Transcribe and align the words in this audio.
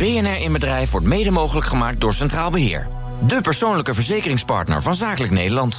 BNR 0.00 0.36
in 0.36 0.52
Bedrijf 0.52 0.90
wordt 0.90 1.06
mede 1.06 1.30
mogelijk 1.30 1.66
gemaakt 1.66 2.00
door 2.00 2.12
Centraal 2.12 2.50
Beheer. 2.50 2.88
De 3.26 3.40
persoonlijke 3.40 3.94
verzekeringspartner 3.94 4.82
van 4.82 4.94
Zakelijk 4.94 5.32
Nederland. 5.32 5.78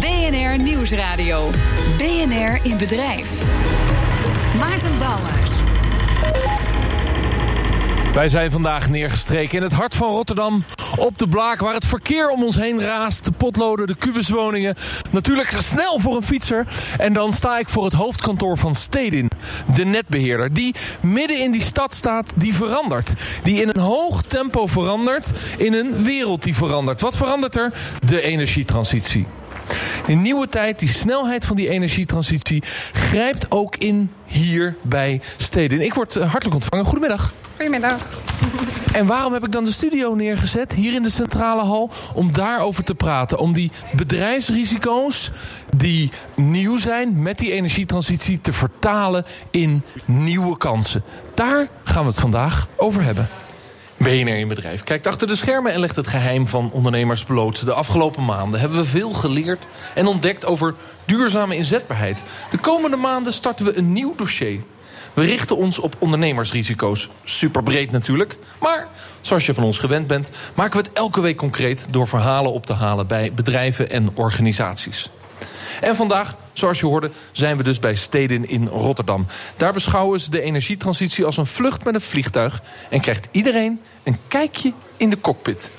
BNR 0.00 0.62
Nieuwsradio. 0.62 1.50
BNR 1.96 2.58
in 2.62 2.76
Bedrijf. 2.76 3.30
Maarten 4.58 4.98
Bouwhuis. 4.98 5.50
Wij 8.14 8.28
zijn 8.28 8.50
vandaag 8.50 8.88
neergestreken 8.88 9.56
in 9.56 9.62
het 9.62 9.72
hart 9.72 9.94
van 9.94 10.10
Rotterdam. 10.10 10.64
Op 10.98 11.18
de 11.18 11.28
Blaak 11.28 11.60
waar 11.60 11.74
het 11.74 11.86
verkeer 11.86 12.28
om 12.28 12.44
ons 12.44 12.56
heen 12.56 12.80
raast. 12.80 13.24
De 13.24 13.30
potloden, 13.30 13.86
de 13.86 13.96
kubuswoningen. 13.96 14.74
Natuurlijk 15.10 15.50
snel 15.58 15.98
voor 16.00 16.16
een 16.16 16.22
fietser. 16.22 16.66
En 16.98 17.12
dan 17.12 17.32
sta 17.32 17.58
ik 17.58 17.68
voor 17.68 17.84
het 17.84 17.92
hoofdkantoor 17.92 18.58
van 18.58 18.74
Stedin. 18.74 19.30
De 19.74 19.84
netbeheerder 19.84 20.52
die 20.52 20.74
midden 21.00 21.40
in 21.40 21.50
die 21.50 21.62
stad 21.62 21.94
staat 21.94 22.32
die 22.34 22.54
verandert. 22.54 23.12
Die 23.42 23.60
in 23.60 23.68
een 23.68 23.80
hoog 23.80 24.22
tempo 24.22 24.66
verandert 24.66 25.30
in 25.56 25.72
een 25.72 26.02
wereld 26.02 26.42
die 26.42 26.54
verandert. 26.54 27.00
Wat 27.00 27.16
verandert 27.16 27.56
er? 27.56 27.72
De 28.06 28.20
energietransitie. 28.20 29.26
In 30.06 30.22
nieuwe 30.22 30.48
tijd, 30.48 30.78
die 30.78 30.88
snelheid 30.88 31.46
van 31.46 31.56
die 31.56 31.68
energietransitie 31.68 32.62
grijpt 32.92 33.50
ook 33.50 33.76
in 33.76 34.10
hier 34.24 34.76
bij 34.82 35.20
Stedin. 35.36 35.80
Ik 35.80 35.94
word 35.94 36.14
hartelijk 36.14 36.54
ontvangen. 36.54 36.84
Goedemiddag. 36.84 37.32
Goedemiddag. 37.62 38.02
En 38.92 39.06
waarom 39.06 39.32
heb 39.32 39.44
ik 39.44 39.52
dan 39.52 39.64
de 39.64 39.72
studio 39.72 40.14
neergezet 40.14 40.72
hier 40.72 40.94
in 40.94 41.02
de 41.02 41.10
centrale 41.10 41.62
hal? 41.62 41.90
Om 42.14 42.32
daarover 42.32 42.84
te 42.84 42.94
praten. 42.94 43.38
Om 43.38 43.52
die 43.52 43.70
bedrijfsrisico's 43.92 45.30
die 45.76 46.10
nieuw 46.34 46.78
zijn 46.78 47.22
met 47.22 47.38
die 47.38 47.52
energietransitie 47.52 48.40
te 48.40 48.52
vertalen 48.52 49.24
in 49.50 49.82
nieuwe 50.04 50.56
kansen. 50.56 51.02
Daar 51.34 51.68
gaan 51.84 52.02
we 52.02 52.08
het 52.08 52.20
vandaag 52.20 52.68
over 52.76 53.02
hebben. 53.02 53.28
BNR 53.96 54.38
in 54.38 54.48
bedrijf 54.48 54.82
kijkt 54.82 55.06
achter 55.06 55.26
de 55.26 55.36
schermen 55.36 55.72
en 55.72 55.80
legt 55.80 55.96
het 55.96 56.06
geheim 56.06 56.48
van 56.48 56.70
ondernemers 56.72 57.24
bloot. 57.24 57.64
De 57.64 57.72
afgelopen 57.72 58.24
maanden 58.24 58.60
hebben 58.60 58.78
we 58.78 58.84
veel 58.84 59.10
geleerd 59.10 59.62
en 59.94 60.06
ontdekt 60.06 60.44
over 60.44 60.74
duurzame 61.04 61.56
inzetbaarheid. 61.56 62.22
De 62.50 62.58
komende 62.58 62.96
maanden 62.96 63.32
starten 63.32 63.64
we 63.64 63.76
een 63.76 63.92
nieuw 63.92 64.14
dossier. 64.16 64.60
We 65.14 65.24
richten 65.24 65.56
ons 65.56 65.78
op 65.78 65.96
ondernemersrisico's. 65.98 67.08
Super 67.24 67.62
breed 67.62 67.90
natuurlijk. 67.90 68.36
Maar 68.60 68.88
zoals 69.20 69.46
je 69.46 69.54
van 69.54 69.64
ons 69.64 69.78
gewend 69.78 70.06
bent, 70.06 70.30
maken 70.54 70.72
we 70.72 70.86
het 70.86 70.92
elke 70.92 71.20
week 71.20 71.36
concreet 71.36 71.86
door 71.90 72.08
verhalen 72.08 72.52
op 72.52 72.66
te 72.66 72.72
halen 72.72 73.06
bij 73.06 73.32
bedrijven 73.32 73.90
en 73.90 74.10
organisaties. 74.14 75.10
En 75.80 75.96
vandaag, 75.96 76.36
zoals 76.52 76.80
je 76.80 76.86
hoorde, 76.86 77.10
zijn 77.32 77.56
we 77.56 77.62
dus 77.62 77.78
bij 77.78 77.94
Stedin 77.94 78.48
in 78.48 78.66
Rotterdam. 78.66 79.26
Daar 79.56 79.72
beschouwen 79.72 80.20
ze 80.20 80.30
de 80.30 80.40
energietransitie 80.40 81.24
als 81.24 81.36
een 81.36 81.46
vlucht 81.46 81.84
met 81.84 81.94
een 81.94 82.00
vliegtuig 82.00 82.62
en 82.90 83.00
krijgt 83.00 83.28
iedereen 83.30 83.80
een 84.02 84.18
kijkje 84.28 84.72
in 84.96 85.10
de 85.10 85.20
cockpit. 85.20 85.70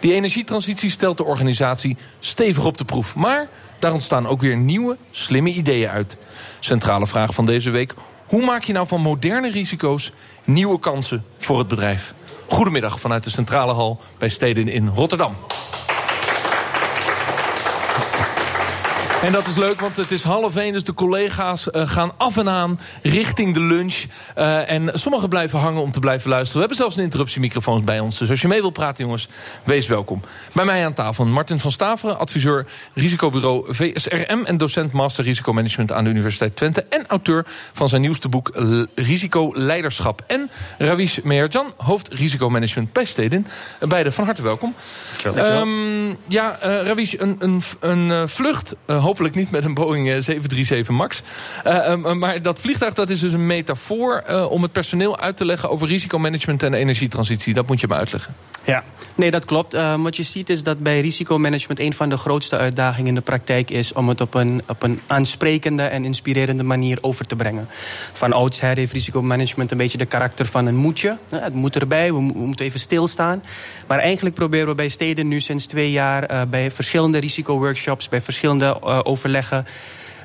Die 0.00 0.14
energietransitie 0.14 0.90
stelt 0.90 1.16
de 1.16 1.24
organisatie 1.24 1.96
stevig 2.20 2.64
op 2.64 2.78
de 2.78 2.84
proef. 2.84 3.14
Maar 3.14 3.48
daar 3.78 3.92
ontstaan 3.92 4.26
ook 4.26 4.40
weer 4.40 4.56
nieuwe, 4.56 4.96
slimme 5.10 5.50
ideeën 5.50 5.88
uit. 5.88 6.16
Centrale 6.60 7.06
vraag 7.06 7.34
van 7.34 7.46
deze 7.46 7.70
week: 7.70 7.94
hoe 8.28 8.44
maak 8.44 8.62
je 8.62 8.72
nou 8.72 8.86
van 8.86 9.00
moderne 9.00 9.50
risico's 9.50 10.12
nieuwe 10.44 10.78
kansen 10.78 11.24
voor 11.38 11.58
het 11.58 11.68
bedrijf? 11.68 12.14
Goedemiddag 12.48 13.00
vanuit 13.00 13.24
de 13.24 13.30
Centrale 13.30 13.72
Hal 13.72 14.00
bij 14.18 14.28
Stedin 14.28 14.68
in 14.68 14.88
Rotterdam. 14.88 15.34
En 19.22 19.32
dat 19.32 19.46
is 19.46 19.56
leuk, 19.56 19.80
want 19.80 19.96
het 19.96 20.10
is 20.10 20.22
half 20.22 20.56
één, 20.56 20.72
dus 20.72 20.84
de 20.84 20.94
collega's 20.94 21.68
uh, 21.72 21.88
gaan 21.88 22.12
af 22.16 22.36
en 22.36 22.48
aan 22.48 22.80
richting 23.02 23.54
de 23.54 23.60
lunch. 23.60 24.04
Uh, 24.38 24.70
en 24.70 24.90
sommigen 24.94 25.28
blijven 25.28 25.58
hangen 25.58 25.82
om 25.82 25.90
te 25.90 26.00
blijven 26.00 26.30
luisteren. 26.30 26.52
We 26.52 26.58
hebben 26.58 26.76
zelfs 26.76 26.96
een 26.96 27.02
interruptiemicrofoons 27.02 27.84
bij 27.84 28.00
ons. 28.00 28.18
Dus 28.18 28.30
als 28.30 28.40
je 28.40 28.48
mee 28.48 28.60
wilt 28.60 28.72
praten, 28.72 29.04
jongens, 29.04 29.28
wees 29.64 29.86
welkom. 29.86 30.20
Bij 30.52 30.64
mij 30.64 30.84
aan 30.84 30.92
tafel 30.92 31.24
Martin 31.24 31.58
van 31.58 31.72
Staveren, 31.72 32.18
adviseur 32.18 32.66
risicobureau 32.94 33.74
VSRM... 33.74 34.44
en 34.44 34.56
docent 34.56 34.92
master 34.92 35.24
risicomanagement 35.24 35.92
aan 35.92 36.04
de 36.04 36.10
Universiteit 36.10 36.56
Twente... 36.56 36.84
en 36.88 37.06
auteur 37.06 37.46
van 37.72 37.88
zijn 37.88 38.00
nieuwste 38.00 38.28
boek 38.28 38.50
Risico 38.94 39.50
Leiderschap. 39.54 40.24
En 40.26 40.50
Ravish 40.78 41.18
Meherjan, 41.18 41.72
hoofd 41.76 42.08
risicomanagement 42.08 42.92
bij 42.92 43.04
Stedin. 43.04 43.46
Beide 43.88 44.12
van 44.12 44.24
harte 44.24 44.42
welkom. 44.42 44.74
Um, 45.36 46.16
ja, 46.26 46.58
uh, 46.64 46.82
Ravish, 46.82 47.14
een, 47.18 47.36
een, 47.38 47.62
een 47.80 48.28
vlucht 48.28 48.74
hopelijk 49.08 49.34
niet 49.34 49.50
met 49.50 49.64
een 49.64 49.74
Boeing 49.74 50.06
737 50.06 50.94
MAX. 50.94 51.22
Uh, 51.66 51.74
uh, 51.74 52.12
maar 52.12 52.42
dat 52.42 52.60
vliegtuig 52.60 52.94
dat 52.94 53.10
is 53.10 53.20
dus 53.20 53.32
een 53.32 53.46
metafoor 53.46 54.24
om 54.48 54.62
het 54.62 54.72
personeel 54.72 55.18
uit 55.18 55.36
te 55.36 55.44
leggen 55.44 55.70
over 55.70 55.88
risicomanagement 55.88 56.62
en 56.62 56.74
energietransitie. 56.74 57.54
Dat 57.54 57.66
moet 57.66 57.80
je 57.80 57.86
me 57.88 57.94
uitleggen. 57.94 58.34
Ja, 58.64 58.84
nee, 59.14 59.30
dat 59.30 59.44
klopt. 59.44 59.76
wat 59.98 60.16
je 60.16 60.22
ziet 60.22 60.50
is 60.50 60.62
dat 60.62 60.78
bij 60.78 61.00
risicomanagement 61.00 61.80
een 61.80 61.92
van 61.92 62.08
de 62.08 62.16
grootste 62.16 62.56
uitdagingen 62.56 63.08
in 63.08 63.14
de 63.14 63.20
praktijk 63.20 63.70
is 63.70 63.92
om 63.92 64.08
het 64.08 64.20
op 64.20 64.34
een, 64.34 64.62
op 64.68 64.82
een 64.82 65.00
aansprekende 65.06 65.82
en 65.82 66.04
inspirerende 66.04 66.62
manier 66.62 66.98
over 67.00 67.26
te 67.26 67.36
brengen. 67.36 67.68
Van 68.12 68.32
oudsher 68.32 68.76
heeft 68.76 68.92
risicomanagement 68.92 69.70
een 69.70 69.76
beetje 69.76 69.98
de 69.98 70.06
karakter 70.06 70.46
van 70.46 70.66
een 70.66 70.76
moetje. 70.76 71.16
Het 71.30 71.54
moet 71.54 71.76
erbij, 71.76 72.12
we, 72.12 72.20
moeten 72.20 72.66
even 72.66 72.80
stilstaan. 72.80 73.42
Maar 73.86 73.98
eigenlijk 73.98 74.34
proberen 74.34 74.68
we 74.68 74.74
bij 74.74 74.88
steden 74.88 75.28
nu 75.28 75.40
sinds 75.40 75.66
twee 75.66 75.90
jaar 75.90 76.48
bij 76.48 76.70
verschillende 76.70 77.18
risicoworkshops, 77.18 78.08
bij 78.08 78.20
verschillende 78.20 78.97
overleggen. 79.04 79.66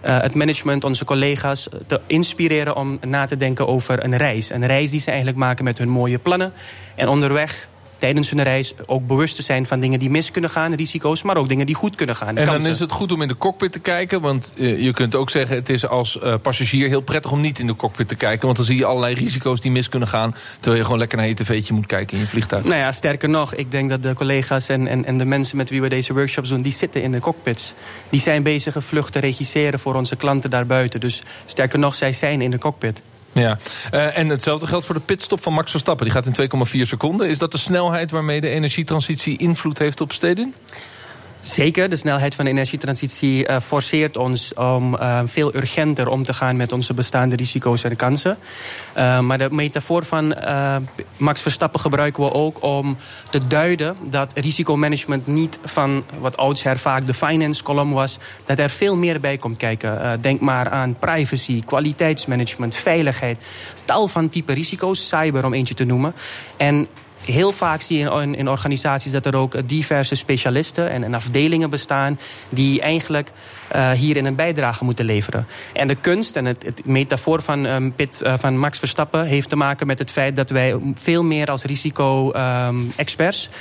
Uh, 0.06 0.22
het 0.22 0.36
management, 0.36 0.84
onze 0.84 1.06
collega's, 1.06 1.68
te 1.88 2.02
inspireren 2.08 2.76
om 2.76 3.00
na 3.08 3.26
te 3.26 3.36
denken 3.36 3.68
over 3.68 4.04
een 4.04 4.18
reis. 4.18 4.50
Een 4.50 4.66
reis 4.66 4.90
die 4.90 5.00
ze 5.00 5.08
eigenlijk 5.08 5.38
maken 5.38 5.64
met 5.64 5.78
hun 5.78 5.90
mooie 5.90 6.18
plannen. 6.18 6.54
En 6.96 7.08
onderweg 7.08 7.68
tijdens 8.04 8.30
hun 8.30 8.44
reis 8.44 8.74
ook 8.86 9.08
bewust 9.08 9.36
te 9.36 9.42
zijn 9.42 9.66
van 9.66 9.80
dingen 9.80 10.00
die 10.00 10.10
mis 10.10 10.32
kunnen 10.32 10.50
gaan, 10.50 10.74
risico's, 10.74 11.22
maar 11.22 11.38
ook 11.38 11.48
dingen 11.48 11.66
die 11.66 11.76
goed 11.76 11.96
kunnen 11.96 12.16
gaan. 12.16 12.38
En 12.38 12.46
dan 12.46 12.66
is 12.66 12.80
het 12.80 12.92
goed 12.92 13.12
om 13.12 13.22
in 13.22 13.28
de 13.28 13.38
cockpit 13.38 13.72
te 13.72 13.80
kijken, 13.80 14.22
want 14.22 14.54
uh, 14.56 14.84
je 14.84 14.94
kunt 14.94 15.16
ook 15.16 15.30
zeggen: 15.30 15.56
het 15.56 15.70
is 15.70 15.88
als 15.88 16.20
uh, 16.24 16.34
passagier 16.42 16.88
heel 16.88 17.02
prettig 17.02 17.32
om 17.32 17.42
niet 17.42 17.60
in 17.60 17.68
de 17.68 17.76
cockpit 17.76 18.08
te 18.08 18.16
kijken, 18.16 18.46
want 18.46 18.58
dan 18.58 18.66
zie 18.66 18.78
je 18.78 18.86
allerlei 18.86 19.16
risico's 19.16 19.62
die 19.62 19.72
mis 19.72 19.90
kunnen 19.90 20.08
gaan, 20.08 20.36
terwijl 20.54 20.76
je 20.76 20.84
gewoon 20.84 21.00
lekker 21.00 21.18
naar 21.18 21.28
je 21.28 21.34
tv'tje 21.34 21.74
moet 21.74 21.86
kijken 21.86 22.16
in 22.16 22.22
je 22.22 22.28
vliegtuig. 22.28 22.64
Nou 22.64 22.76
ja, 22.76 22.92
sterker 22.92 23.30
nog, 23.30 23.56
ik 23.56 23.72
denk 23.72 23.90
dat 23.90 24.04
de 24.04 24.14
collega's 24.14 24.70
en, 24.70 24.88
en, 24.88 25.06
en 25.06 25.18
de 25.18 25.26
mensen 25.26 25.58
met 25.58 25.70
wie 25.70 25.82
we 25.82 25.90
deze 25.90 26.14
workshops 26.14 26.50
doen, 26.50 26.62
die 26.62 26.72
zitten 26.72 27.02
in 27.02 27.12
de 27.12 27.20
cockpits. 27.20 27.74
Die 28.10 28.20
zijn 28.20 28.44
bezig 28.44 28.76
een 28.76 28.82
vlucht 28.82 29.14
te 29.14 29.20
regisseren 29.20 29.80
voor 29.80 29.96
onze 29.96 30.16
klanten 30.16 30.50
daarbuiten. 30.50 31.00
Dus 31.00 31.22
sterker 31.46 31.80
nog, 31.80 31.96
zij 31.96 32.14
zijn 32.14 32.42
in 32.42 32.52
de 32.52 32.58
cockpit. 32.58 33.02
Ja, 33.34 33.58
uh, 33.94 34.18
en 34.18 34.30
hetzelfde 34.30 34.68
geldt 34.68 34.86
voor 34.86 34.96
de 34.96 35.02
pitstop 35.02 35.42
van 35.42 35.54
Max 35.54 35.72
Verstappen. 35.72 36.06
Die 36.06 36.14
gaat 36.14 36.38
in 36.38 36.50
2,4 36.68 36.82
seconden. 36.82 37.30
Is 37.30 37.38
dat 37.38 37.52
de 37.52 37.58
snelheid 37.58 38.12
waarmee 38.12 38.42
de 38.42 38.50
energietransitie 38.50 39.38
invloed 39.38 39.78
heeft 39.78 40.02
op 40.02 40.12
steden? 40.12 40.54
Zeker, 41.44 41.90
de 41.90 41.96
snelheid 41.96 42.36
van 42.36 42.46
de 42.46 42.52
energietransitie 42.52 43.48
uh, 43.48 43.60
forceert 43.60 44.18
ons 44.18 44.54
om 44.54 44.94
uh, 44.94 45.22
veel 45.26 45.56
urgenter 45.56 46.08
om 46.08 46.24
te 46.24 46.34
gaan 46.34 46.56
met 46.56 46.72
onze 46.72 46.94
bestaande 46.94 47.36
risico's 47.36 47.84
en 47.84 47.96
kansen. 47.96 48.38
Uh, 48.98 49.20
maar 49.20 49.38
de 49.38 49.48
metafoor 49.52 50.06
van 50.06 50.36
Max 51.18 51.42
Verstappen 51.42 51.80
gebruiken 51.80 52.24
we 52.24 52.34
ook 52.34 52.64
om 52.64 52.98
te 53.30 53.48
duiden 53.48 53.96
dat 54.10 54.34
risicomanagement 54.36 55.28
niet 55.28 55.60
van 55.64 56.04
wat 56.20 56.38
oudsher 56.38 56.78
vaak 56.78 57.06
de 57.06 57.14
finance 57.14 57.64
column 57.64 57.94
was, 57.94 58.18
dat 58.46 58.60
er 58.60 58.70
veel 58.70 58.98
meer 58.98 59.20
bij 59.20 59.38
komt 59.38 59.58
kijken. 59.58 60.22
denk 60.22 60.40
maar 60.40 60.70
aan 60.70 60.96
privacy, 61.00 61.64
kwaliteitsmanagement, 61.66 62.76
veiligheid, 62.76 63.44
tal 63.86 64.08
van 64.08 64.30
type 64.30 64.54
risico's, 64.54 65.08
cyber 65.08 65.46
om 65.46 65.54
eentje 65.54 65.74
te 65.74 65.86
noemen. 65.86 66.14
En 66.58 66.88
heel 67.26 67.52
vaak 67.52 67.82
zie 67.82 67.98
je 67.98 68.10
in, 68.22 68.36
in, 68.36 68.50
organisaties 68.50 69.12
dat 69.12 69.26
er 69.26 69.36
ook 69.36 69.56
diverse 69.66 70.16
specialisten 70.16 70.90
en, 70.90 71.04
en 71.04 71.14
afdelingen 71.14 71.70
bestaan 71.70 72.20
die 72.50 72.82
eigenlijk 72.82 73.32
uh, 73.76 73.92
hierin 73.92 74.26
een 74.26 74.36
bijdrage 74.36 74.84
moeten 74.84 75.06
leveren. 75.06 75.48
En 75.74 75.88
de 75.88 75.96
kunst 75.96 76.36
en 76.36 76.46
het, 76.46 76.86
metafoor 76.86 77.42
van, 77.42 77.66
um, 77.66 77.94
Pit, 77.94 78.22
uh, 78.24 78.34
van 78.38 78.58
Max 78.58 78.80
Verstappen 78.80 79.26
heeft 79.26 79.50
te 79.50 79.56
maken 79.56 79.88
met 79.88 80.00
het 80.00 80.12
feit 80.12 80.36
dat 80.36 80.50
wij 80.50 80.76
veel 80.94 81.24
meer 81.24 81.48
als 81.48 81.64
risico-experts. 81.64 83.46
Um, 83.46 83.52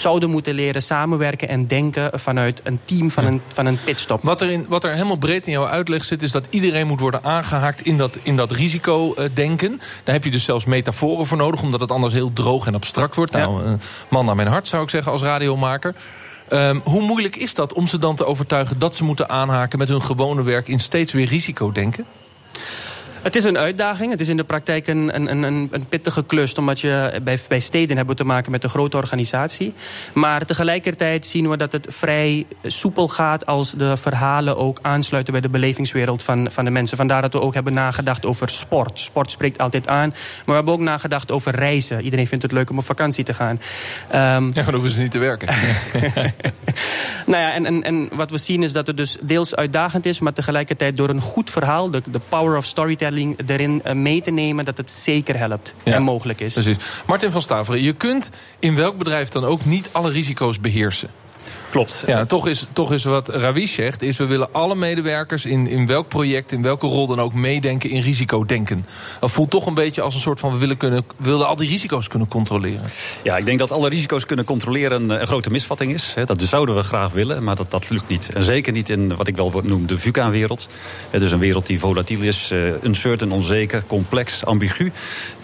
zouden 0.00 0.30
moeten 0.30 0.54
leren 0.54 0.82
samenwerken 0.82 1.48
en 1.48 1.66
denken 1.66 2.10
vanuit 2.20 2.60
een 2.64 2.80
team 2.84 3.10
van, 3.10 3.24
een, 3.24 3.40
van 3.52 3.66
een 3.66 3.78
pitstop. 3.84 4.22
Wat 4.22 4.40
er, 4.40 4.50
in, 4.50 4.66
wat 4.68 4.84
er 4.84 4.92
helemaal 4.92 5.16
breed 5.16 5.46
in 5.46 5.52
jouw 5.52 5.66
uitleg 5.66 6.04
zit, 6.04 6.22
is 6.22 6.32
dat 6.32 6.46
iedereen 6.50 6.86
moet 6.86 7.00
worden 7.00 7.24
aangehaakt 7.24 7.80
in 7.80 7.96
dat, 7.96 8.18
in 8.22 8.36
dat 8.36 8.50
risicodenken. 8.50 9.80
Daar 10.04 10.14
heb 10.14 10.24
je 10.24 10.30
dus 10.30 10.44
zelfs 10.44 10.64
metaforen 10.64 11.26
voor 11.26 11.36
nodig, 11.36 11.62
omdat 11.62 11.80
het 11.80 11.90
anders 11.90 12.12
heel 12.12 12.32
droog 12.32 12.66
en 12.66 12.74
abstract 12.74 13.16
wordt. 13.16 13.32
Nou, 13.32 13.64
ja. 13.64 13.76
man 14.08 14.24
naar 14.24 14.36
mijn 14.36 14.48
hart 14.48 14.68
zou 14.68 14.82
ik 14.82 14.90
zeggen 14.90 15.12
als 15.12 15.22
radiomaker. 15.22 15.94
Um, 16.52 16.80
hoe 16.84 17.02
moeilijk 17.02 17.36
is 17.36 17.54
dat 17.54 17.72
om 17.72 17.86
ze 17.86 17.98
dan 17.98 18.16
te 18.16 18.24
overtuigen 18.24 18.78
dat 18.78 18.96
ze 18.96 19.04
moeten 19.04 19.28
aanhaken 19.28 19.78
met 19.78 19.88
hun 19.88 20.02
gewone 20.02 20.42
werk 20.42 20.68
in 20.68 20.80
steeds 20.80 21.12
weer 21.12 21.26
risicodenken? 21.26 22.06
Het 23.26 23.36
is 23.36 23.44
een 23.44 23.58
uitdaging. 23.58 24.10
Het 24.10 24.20
is 24.20 24.28
in 24.28 24.36
de 24.36 24.44
praktijk 24.44 24.86
een, 24.86 25.14
een, 25.14 25.42
een, 25.42 25.68
een 25.70 25.86
pittige 25.88 26.24
klus. 26.24 26.54
Omdat 26.54 26.80
je 26.80 27.20
bij, 27.22 27.38
bij 27.48 27.60
steden 27.60 27.96
hebben 27.96 28.16
te 28.16 28.24
maken 28.24 28.50
met 28.50 28.64
een 28.64 28.70
grote 28.70 28.96
organisatie. 28.96 29.74
Maar 30.12 30.46
tegelijkertijd 30.46 31.26
zien 31.26 31.50
we 31.50 31.56
dat 31.56 31.72
het 31.72 31.86
vrij 31.90 32.46
soepel 32.66 33.08
gaat... 33.08 33.46
als 33.46 33.72
de 33.72 33.96
verhalen 33.96 34.56
ook 34.56 34.78
aansluiten 34.82 35.32
bij 35.32 35.42
de 35.42 35.48
belevingswereld 35.48 36.22
van, 36.22 36.50
van 36.50 36.64
de 36.64 36.70
mensen. 36.70 36.96
Vandaar 36.96 37.22
dat 37.22 37.32
we 37.32 37.40
ook 37.40 37.54
hebben 37.54 37.72
nagedacht 37.72 38.26
over 38.26 38.48
sport. 38.48 39.00
Sport 39.00 39.30
spreekt 39.30 39.58
altijd 39.58 39.88
aan. 39.88 40.08
Maar 40.08 40.44
we 40.44 40.52
hebben 40.52 40.72
ook 40.72 40.80
nagedacht 40.80 41.32
over 41.32 41.54
reizen. 41.54 42.02
Iedereen 42.02 42.26
vindt 42.26 42.42
het 42.42 42.52
leuk 42.52 42.70
om 42.70 42.78
op 42.78 42.84
vakantie 42.84 43.24
te 43.24 43.34
gaan. 43.34 43.60
Um, 44.14 44.50
ja, 44.54 44.62
dan 44.62 44.72
hoeven 44.72 44.90
ze 44.90 45.00
niet 45.00 45.10
te 45.10 45.18
werken. 45.18 45.48
nou 47.26 47.42
ja, 47.42 47.52
en, 47.52 47.66
en, 47.66 47.82
en 47.82 48.08
wat 48.12 48.30
we 48.30 48.38
zien 48.38 48.62
is 48.62 48.72
dat 48.72 48.86
het 48.86 48.96
dus 48.96 49.16
deels 49.22 49.56
uitdagend 49.56 50.06
is... 50.06 50.20
maar 50.20 50.32
tegelijkertijd 50.32 50.96
door 50.96 51.08
een 51.08 51.20
goed 51.20 51.50
verhaal... 51.50 51.90
de, 51.90 52.02
de 52.10 52.20
power 52.28 52.56
of 52.56 52.64
storytelling 52.64 53.14
erin 53.46 53.80
eh, 53.84 53.94
mee 53.94 54.20
te 54.22 54.30
nemen... 54.30 54.64
dat 54.64 54.76
het 54.76 54.90
zeker 54.90 55.38
helpt 55.38 55.74
en 55.82 56.02
mogelijk 56.02 56.40
is. 56.40 56.52
Precies. 56.52 56.76
Martin 57.06 57.32
van 57.32 57.42
Staveren, 57.42 57.82
je 57.82 57.92
kunt 57.92 58.30
in 58.58 58.74
welk 58.74 58.98
bedrijf 58.98 59.28
dan 59.28 59.44
ook... 59.44 59.64
niet 59.64 59.88
alle 59.92 60.10
risico's 60.10 60.60
beheersen. 60.60 61.10
Klopt. 61.76 62.04
Ja, 62.06 62.24
toch 62.24 62.46
is, 62.46 62.66
toch 62.72 62.92
is 62.92 63.04
wat 63.04 63.28
Ravi 63.28 63.66
zegt, 63.66 64.02
is 64.02 64.16
we 64.16 64.26
willen 64.26 64.48
alle 64.52 64.74
medewerkers 64.74 65.46
in, 65.46 65.66
in 65.66 65.86
welk 65.86 66.08
project, 66.08 66.52
in 66.52 66.62
welke 66.62 66.86
rol 66.86 67.06
dan 67.06 67.20
ook 67.20 67.32
meedenken 67.34 67.90
in 67.90 68.00
risicodenken. 68.00 68.86
Dat 69.20 69.30
voelt 69.30 69.50
toch 69.50 69.66
een 69.66 69.74
beetje 69.74 70.02
als 70.02 70.14
een 70.14 70.20
soort 70.20 70.40
van 70.40 70.52
we 70.52 70.58
willen, 70.58 70.76
kunnen, 70.76 71.04
we 71.16 71.30
willen 71.30 71.46
al 71.46 71.56
die 71.56 71.68
risico's 71.68 72.08
kunnen 72.08 72.28
controleren. 72.28 72.82
Ja, 73.22 73.36
ik 73.36 73.46
denk 73.46 73.58
dat 73.58 73.70
alle 73.70 73.88
risico's 73.88 74.26
kunnen 74.26 74.44
controleren 74.44 75.10
een, 75.10 75.26
grote 75.26 75.50
misvatting 75.50 75.94
is. 75.94 76.14
Dat 76.24 76.42
zouden 76.42 76.74
we 76.74 76.82
graag 76.82 77.12
willen, 77.12 77.44
maar 77.44 77.56
dat, 77.56 77.70
dat 77.70 77.90
lukt 77.90 78.08
niet. 78.08 78.30
En 78.34 78.42
zeker 78.42 78.72
niet 78.72 78.88
in 78.88 79.16
wat 79.16 79.28
ik 79.28 79.36
wel 79.36 79.60
noem 79.64 79.86
de 79.86 79.98
VUCA-wereld. 79.98 80.68
Dus 81.10 81.32
een 81.32 81.38
wereld 81.38 81.66
die 81.66 81.78
volatiel 81.78 82.20
is, 82.20 82.50
eh, 82.50 82.58
uncertain, 82.82 83.32
onzeker, 83.32 83.82
complex, 83.86 84.44
ambigu. 84.44 84.92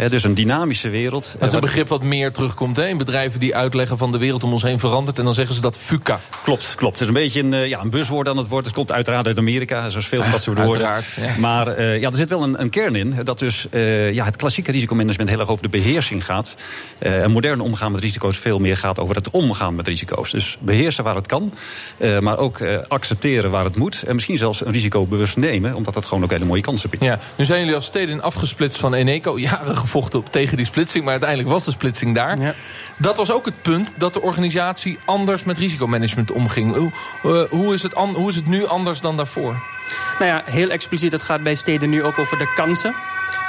Dus 0.09 0.25
een 0.25 0.35
dynamische 0.35 0.89
wereld. 0.89 1.37
Dat 1.39 1.49
is 1.49 1.55
een 1.55 1.61
begrip 1.61 1.89
wat 1.89 2.03
meer 2.03 2.33
terugkomt 2.33 2.77
hè? 2.77 2.87
in 2.87 2.97
bedrijven 2.97 3.41
die 3.41 3.57
uitleggen 3.57 3.99
van 3.99 4.11
de 4.11 4.19
wereld 4.19 4.45
om 4.45 4.53
ons 4.53 4.63
heen 4.63 4.79
verandert. 4.79 5.19
En 5.19 5.25
dan 5.25 5.35
zeggen 5.35 5.55
ze 5.55 5.61
dat 5.61 5.79
VUCA. 5.79 6.21
Klopt, 6.43 6.75
klopt. 6.75 6.93
Het 6.93 7.03
is 7.03 7.07
een 7.07 7.23
beetje 7.23 7.43
een, 7.43 7.53
eh, 7.53 7.69
ja, 7.69 7.81
een 7.81 7.91
buswoord 7.91 8.29
aan 8.29 8.37
het 8.37 8.49
woord. 8.49 8.65
Het 8.65 8.75
komt 8.75 8.93
uiteraard 8.93 9.27
uit 9.27 9.39
Amerika, 9.39 9.89
zoals 9.89 10.07
veel 10.07 10.23
van 10.23 10.31
dat 10.31 10.43
soort 10.43 10.59
woorden. 10.59 10.89
Ja. 11.21 11.37
Maar 11.39 11.79
uh, 11.79 12.01
ja, 12.01 12.09
er 12.09 12.15
zit 12.15 12.29
wel 12.29 12.43
een, 12.43 12.61
een 12.61 12.71
kern 12.71 12.95
in. 12.95 13.15
Dat 13.25 13.39
dus 13.39 13.67
uh, 13.71 14.13
ja, 14.13 14.25
het 14.25 14.37
klassieke 14.37 14.73
risicomanagement 14.73 15.31
heel 15.31 15.41
erg 15.41 15.49
over 15.49 15.63
de 15.63 15.69
beheersing 15.69 16.25
gaat. 16.25 16.57
Uh, 16.99 17.23
een 17.23 17.31
moderne 17.31 17.63
omgaan 17.63 17.93
met 17.93 18.01
risico's 18.01 18.39
veel 18.39 18.59
meer 18.59 18.77
gaat 18.77 18.99
over 18.99 19.15
het 19.15 19.31
omgaan 19.31 19.75
met 19.75 19.89
risico's. 19.89 20.31
Dus 20.31 20.57
beheersen 20.61 21.05
waar 21.05 21.15
het 21.15 21.27
kan, 21.27 21.53
maar 22.21 22.39
ook 22.39 22.63
accepteren 22.89 23.51
waar 23.51 23.65
het 23.65 23.77
moet. 23.77 24.03
En 24.03 24.15
misschien 24.15 24.39
zelfs 24.39 24.65
een 24.65 24.73
risico 24.73 25.07
bewust 25.07 25.37
nemen, 25.37 25.75
omdat 25.75 25.95
dat 25.95 26.05
gewoon 26.07 26.25
ook 26.25 26.31
hele 26.31 26.45
mooie 26.45 26.63
kansen 26.63 26.91
biedt. 26.91 27.05
Ja, 27.05 27.19
nu 27.37 27.45
zijn 27.45 27.61
jullie 27.61 27.75
als 27.75 27.87
steden 27.87 28.23
afgesplitst 28.23 28.79
van 28.79 28.95
Eneco. 28.95 29.39
Jaren 29.49 29.77
gevochten 29.77 30.19
op, 30.19 30.31
tegen 30.31 30.57
die 30.57 30.67
splitsing, 30.67 31.03
maar 31.03 31.13
uiteindelijk 31.13 31.51
was 31.51 31.65
de 31.65 31.71
splitsing 31.71 32.15
daar. 32.15 32.41
Ja. 32.41 32.55
Dat 32.97 33.17
was 33.17 33.33
ook 33.33 33.45
het 33.45 33.63
punt 33.63 33.95
dat 33.99 34.13
de 34.13 34.21
organisatie 34.21 34.99
anders 35.05 35.45
met 35.45 35.59
risicomanagement 35.59 36.12
omging. 36.31 36.75
Hoe, 36.75 36.91
uh, 37.27 37.43
hoe, 37.51 37.75
is 37.75 37.83
het 37.83 37.95
hoe 37.95 38.29
is 38.29 38.37
het 38.37 38.47
nu 38.47 38.67
anders 38.67 39.01
dan 39.01 39.17
daarvoor? 39.17 39.63
Nou 40.19 40.31
ja, 40.31 40.43
heel 40.45 40.71
expliciet. 40.71 41.13
Het 41.13 41.23
gaat 41.23 41.43
bij 41.43 41.55
steden 41.55 41.91
nu 41.91 42.05
ook 42.05 42.19
over 42.19 42.39
de 42.39 42.53
kansen. 42.55 42.95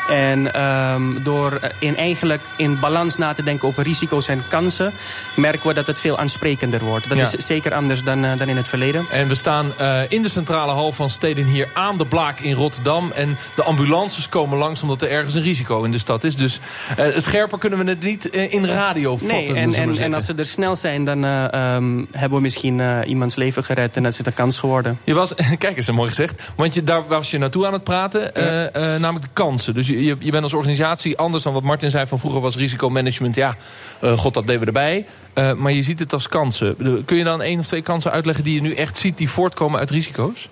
En 0.09 0.63
um, 0.63 1.23
door 1.23 1.59
in 1.79 1.97
eigenlijk 1.97 2.41
in 2.55 2.79
balans 2.79 3.17
na 3.17 3.33
te 3.33 3.43
denken 3.43 3.67
over 3.67 3.83
risico's 3.83 4.27
en 4.27 4.47
kansen... 4.47 4.93
merken 5.35 5.67
we 5.67 5.73
dat 5.73 5.87
het 5.87 5.99
veel 5.99 6.17
aansprekender 6.17 6.83
wordt. 6.83 7.09
Dat 7.09 7.17
ja. 7.17 7.23
is 7.37 7.45
zeker 7.45 7.73
anders 7.73 8.03
dan, 8.03 8.25
uh, 8.25 8.37
dan 8.37 8.47
in 8.47 8.57
het 8.57 8.69
verleden. 8.69 9.05
En 9.11 9.27
we 9.27 9.35
staan 9.35 9.73
uh, 9.81 9.99
in 10.07 10.21
de 10.21 10.29
centrale 10.29 10.71
hal 10.71 10.91
van 10.91 11.09
Steden 11.09 11.45
hier 11.45 11.69
aan 11.73 11.97
de 11.97 12.05
Blaak 12.05 12.39
in 12.39 12.53
Rotterdam. 12.53 13.11
En 13.11 13.37
de 13.55 13.63
ambulances 13.63 14.29
komen 14.29 14.57
langs 14.57 14.81
omdat 14.81 15.01
er 15.01 15.11
ergens 15.11 15.33
een 15.33 15.41
risico 15.41 15.83
in 15.83 15.91
de 15.91 15.97
stad 15.97 16.23
is. 16.23 16.35
Dus 16.35 16.59
uh, 16.99 17.05
scherper 17.17 17.57
kunnen 17.57 17.85
we 17.85 17.89
het 17.89 18.03
niet 18.03 18.25
in 18.25 18.65
radio 18.65 19.17
vatten. 19.17 19.37
Nee, 19.37 19.53
en, 19.53 19.73
en, 19.73 19.97
en, 19.97 20.13
als 20.13 20.25
ze 20.25 20.33
er 20.35 20.45
snel 20.45 20.75
zijn, 20.75 21.05
dan 21.05 21.23
um, 21.23 22.07
hebben 22.11 22.37
we 22.37 22.43
misschien 22.43 23.03
iemands 23.05 23.35
leven 23.35 23.63
gered. 23.63 23.95
En 23.95 24.03
dat 24.03 24.11
is 24.11 24.17
het 24.17 24.27
een 24.27 24.33
kans 24.33 24.59
geworden. 24.59 24.99
Je 25.03 25.13
was, 25.13 25.33
kijk 25.57 25.77
eens, 25.77 25.91
mooi 25.91 26.09
gezegd. 26.09 26.51
Want 26.55 26.73
je, 26.73 26.83
daar 26.83 27.07
was 27.07 27.31
je 27.31 27.37
naartoe 27.37 27.65
aan 27.65 27.73
het 27.73 27.83
praten. 27.83 28.31
Ja. 28.33 28.97
namelijk 28.97 29.27
de 29.27 29.33
kansen. 29.33 29.73
Dus 29.73 29.87
je, 30.01 30.15
je, 30.19 30.31
bent 30.31 30.43
als 30.43 30.53
organisatie 30.53 31.17
anders 31.17 31.43
dan 31.43 31.53
wat 31.53 31.63
Martin 31.63 31.89
zei 31.89 32.07
van 32.07 32.19
vroeger 32.19 32.41
was 32.41 32.55
risicomanagement. 32.55 33.35
Ja, 33.35 33.55
uh, 34.03 34.17
god, 34.17 34.33
dat 34.33 34.47
deden 34.47 34.61
we 34.61 34.67
erbij. 34.67 35.05
Uh, 35.35 35.53
maar 35.53 35.71
je 35.71 35.81
ziet 35.81 35.99
het 35.99 36.13
als 36.13 36.27
kansen. 36.27 36.75
Kun 37.05 37.17
je 37.17 37.23
dan 37.23 37.41
één 37.41 37.59
of 37.59 37.67
twee 37.67 37.81
kansen 37.81 38.11
uitleggen 38.11 38.43
die 38.43 38.53
je 38.53 38.61
nu 38.61 38.73
echt 38.73 38.97
ziet 38.97 39.17
die 39.17 39.29
voortkomen 39.29 39.79
uit 39.79 39.89
risico's? 39.89 40.49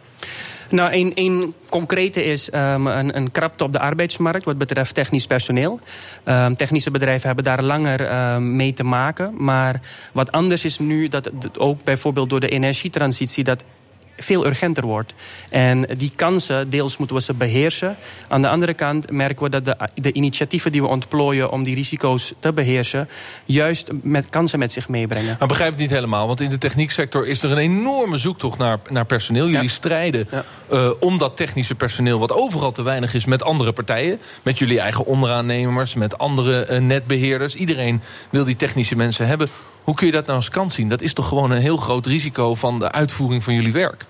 Nou, 0.72 0.92
één, 0.92 1.14
één 1.14 1.54
concrete 1.70 2.24
is 2.24 2.54
um, 2.54 2.88
een, 2.88 3.18
een 3.18 3.32
krapte 3.32 3.64
op 3.64 3.74
de 3.74 3.80
arbeidsmarkt 3.80 4.46
wat 4.46 4.58
betreft 4.58 4.94
technisch 4.96 5.28
personeel. 5.28 5.80
Um, 6.26 6.56
technische 6.56 6.92
bedrijven 6.92 7.28
hebben 7.28 7.46
daar 7.46 7.64
langer 7.64 8.34
um, 8.34 8.56
mee 8.56 8.74
te 8.74 8.84
maken. 8.84 9.34
Maar 9.38 9.82
wat 10.12 10.32
anders 10.32 10.66
is 10.66 10.80
nu 10.80 11.08
dat 11.08 11.30
ook 11.58 11.84
bijvoorbeeld 11.84 12.30
door 12.30 12.40
de 12.40 12.50
energietransitie... 12.50 13.44
dat 13.44 13.64
veel 14.24 14.46
urgenter 14.46 14.86
wordt. 14.86 15.14
En 15.50 15.88
die 15.98 16.12
kansen, 16.16 16.70
deels 16.70 16.98
moeten 16.98 17.16
we 17.16 17.22
ze 17.22 17.34
beheersen. 17.34 17.96
Aan 18.28 18.42
de 18.42 18.50
andere 18.50 18.74
kant 18.74 19.12
merken 19.12 19.44
we 19.44 19.50
dat 19.50 19.66
de, 19.66 19.76
de 19.96 20.14
initiatieven 20.14 20.72
die 20.72 20.82
we 20.82 20.88
ontplooien... 20.88 21.52
om 21.52 21.64
die 21.64 21.76
risico's 21.76 22.34
te 22.40 22.54
beheersen, 22.54 23.10
juist 23.46 23.90
met 24.02 24.30
kansen 24.30 24.60
met 24.60 24.72
zich 24.72 24.90
meebrengen. 24.90 25.36
Maar 25.40 25.48
begrijp 25.48 25.72
het 25.72 25.80
niet 25.80 25.90
helemaal, 25.90 26.28
want 26.28 26.42
in 26.42 26.50
de 26.50 26.58
technieksector... 26.58 27.28
is 27.28 27.44
er 27.44 27.52
een 27.52 27.58
enorme 27.58 28.18
zoektocht 28.18 28.58
naar, 28.58 28.80
naar 28.90 29.06
personeel. 29.06 29.50
Jullie 29.50 29.70
strijden 29.70 30.28
ja. 30.32 30.44
uh, 30.72 30.92
om 31.00 31.18
dat 31.18 31.36
technische 31.36 31.76
personeel... 31.76 32.20
wat 32.20 32.32
overal 32.32 32.72
te 32.72 32.82
weinig 32.82 33.14
is 33.14 33.26
met 33.26 33.44
andere 33.44 33.72
partijen. 33.72 34.20
Met 34.44 34.60
jullie 34.60 34.80
eigen 34.80 35.06
onderaannemers, 35.06 35.94
met 35.94 36.18
andere 36.18 36.68
uh, 36.70 36.80
netbeheerders. 36.80 37.56
Iedereen 37.56 38.02
wil 38.30 38.46
die 38.46 38.56
technische 38.56 38.96
mensen 38.96 39.28
hebben. 39.28 39.48
Hoe 39.84 39.96
kun 39.96 40.06
je 40.06 40.12
dat 40.12 40.26
nou 40.26 40.38
als 40.38 40.50
kans 40.50 40.74
zien? 40.74 40.90
Dat 40.90 41.02
is 41.02 41.14
toch 41.14 41.28
gewoon 41.28 41.52
een 41.52 41.62
heel 41.62 41.78
groot 41.78 42.06
risico 42.06 42.56
van 42.56 42.80
de 42.80 42.92
uitvoering 42.92 43.44
van 43.44 43.54
jullie 43.54 43.74
werk? 43.74 44.06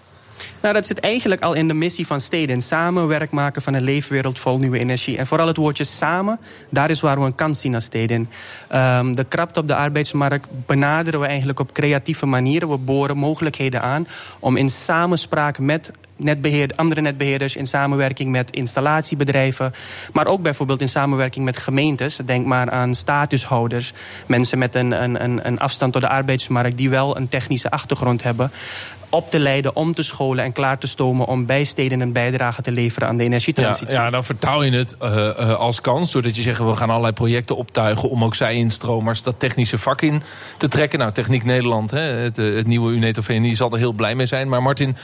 Nou, 0.61 0.73
dat 0.73 0.85
zit 0.85 0.99
eigenlijk 0.99 1.41
al 1.41 1.53
in 1.53 1.67
de 1.67 1.73
missie 1.73 2.07
van 2.07 2.21
steden. 2.21 2.61
Samen 2.61 3.07
werk 3.07 3.31
maken 3.31 3.61
van 3.61 3.75
een 3.75 3.83
leefwereld 3.83 4.39
vol 4.39 4.57
nieuwe 4.57 4.79
energie. 4.79 5.17
En 5.17 5.27
vooral 5.27 5.47
het 5.47 5.57
woordje 5.57 5.83
samen, 5.83 6.39
daar 6.69 6.89
is 6.89 6.99
waar 6.99 7.19
we 7.19 7.25
een 7.25 7.35
kans 7.35 7.61
zien 7.61 7.75
als 7.75 7.83
steden. 7.83 8.29
Um, 8.75 9.15
de 9.15 9.23
krapte 9.23 9.59
op 9.59 9.67
de 9.67 9.75
arbeidsmarkt 9.75 10.47
benaderen 10.65 11.19
we 11.19 11.25
eigenlijk 11.25 11.59
op 11.59 11.73
creatieve 11.73 12.25
manieren. 12.25 12.69
We 12.69 12.77
boren 12.77 13.17
mogelijkheden 13.17 13.81
aan 13.81 14.07
om 14.39 14.57
in 14.57 14.69
samenspraak 14.69 15.59
met 15.59 15.91
netbeheer, 16.23 16.71
andere 16.75 17.01
netbeheerders... 17.01 17.55
in 17.55 17.67
samenwerking 17.67 18.31
met 18.31 18.51
installatiebedrijven... 18.51 19.73
maar 20.13 20.27
ook 20.27 20.41
bijvoorbeeld 20.41 20.81
in 20.81 20.89
samenwerking 20.89 21.45
met 21.45 21.57
gemeentes. 21.57 22.15
Denk 22.25 22.45
maar 22.45 22.71
aan 22.71 22.95
statushouders. 22.95 23.93
Mensen 24.25 24.57
met 24.57 24.75
een, 24.75 25.03
een, 25.03 25.47
een 25.47 25.59
afstand 25.59 25.93
tot 25.93 26.01
de 26.01 26.09
arbeidsmarkt... 26.09 26.77
die 26.77 26.89
wel 26.89 27.17
een 27.17 27.27
technische 27.27 27.71
achtergrond 27.71 28.23
hebben 28.23 28.51
op 29.11 29.29
te 29.29 29.39
leiden, 29.39 29.75
om 29.75 29.93
te 29.93 30.03
scholen 30.03 30.43
en 30.43 30.51
klaar 30.51 30.77
te 30.77 30.87
stomen... 30.87 31.25
om 31.25 31.45
bij 31.45 31.63
steden 31.63 31.99
een 31.99 32.11
bijdrage 32.11 32.61
te 32.61 32.71
leveren 32.71 33.07
aan 33.07 33.17
de 33.17 33.23
energietransitie. 33.23 33.95
Ja, 33.95 34.09
dan 34.09 34.23
vertaal 34.23 34.63
je 34.63 34.71
het 34.71 34.95
uh, 35.03 35.15
uh, 35.15 35.53
als 35.53 35.81
kans... 35.81 36.11
doordat 36.11 36.35
je 36.35 36.41
zegt, 36.41 36.59
we 36.59 36.75
gaan 36.75 36.89
allerlei 36.89 37.13
projecten 37.13 37.55
optuigen... 37.55 38.09
om 38.09 38.23
ook 38.23 38.35
zij-instromers 38.35 39.23
dat 39.23 39.39
technische 39.39 39.77
vak 39.77 40.01
in 40.01 40.21
te 40.57 40.67
trekken. 40.67 40.99
Nou, 40.99 41.11
Techniek 41.11 41.43
Nederland, 41.43 41.91
hè, 41.91 41.99
het, 41.99 42.35
het 42.35 42.67
nieuwe 42.67 42.91
UNETO 42.91 43.21
VNI... 43.21 43.55
zal 43.55 43.71
er 43.71 43.77
heel 43.77 43.93
blij 43.93 44.15
mee 44.15 44.25
zijn. 44.25 44.49
Maar 44.49 44.61
Martin, 44.61 44.95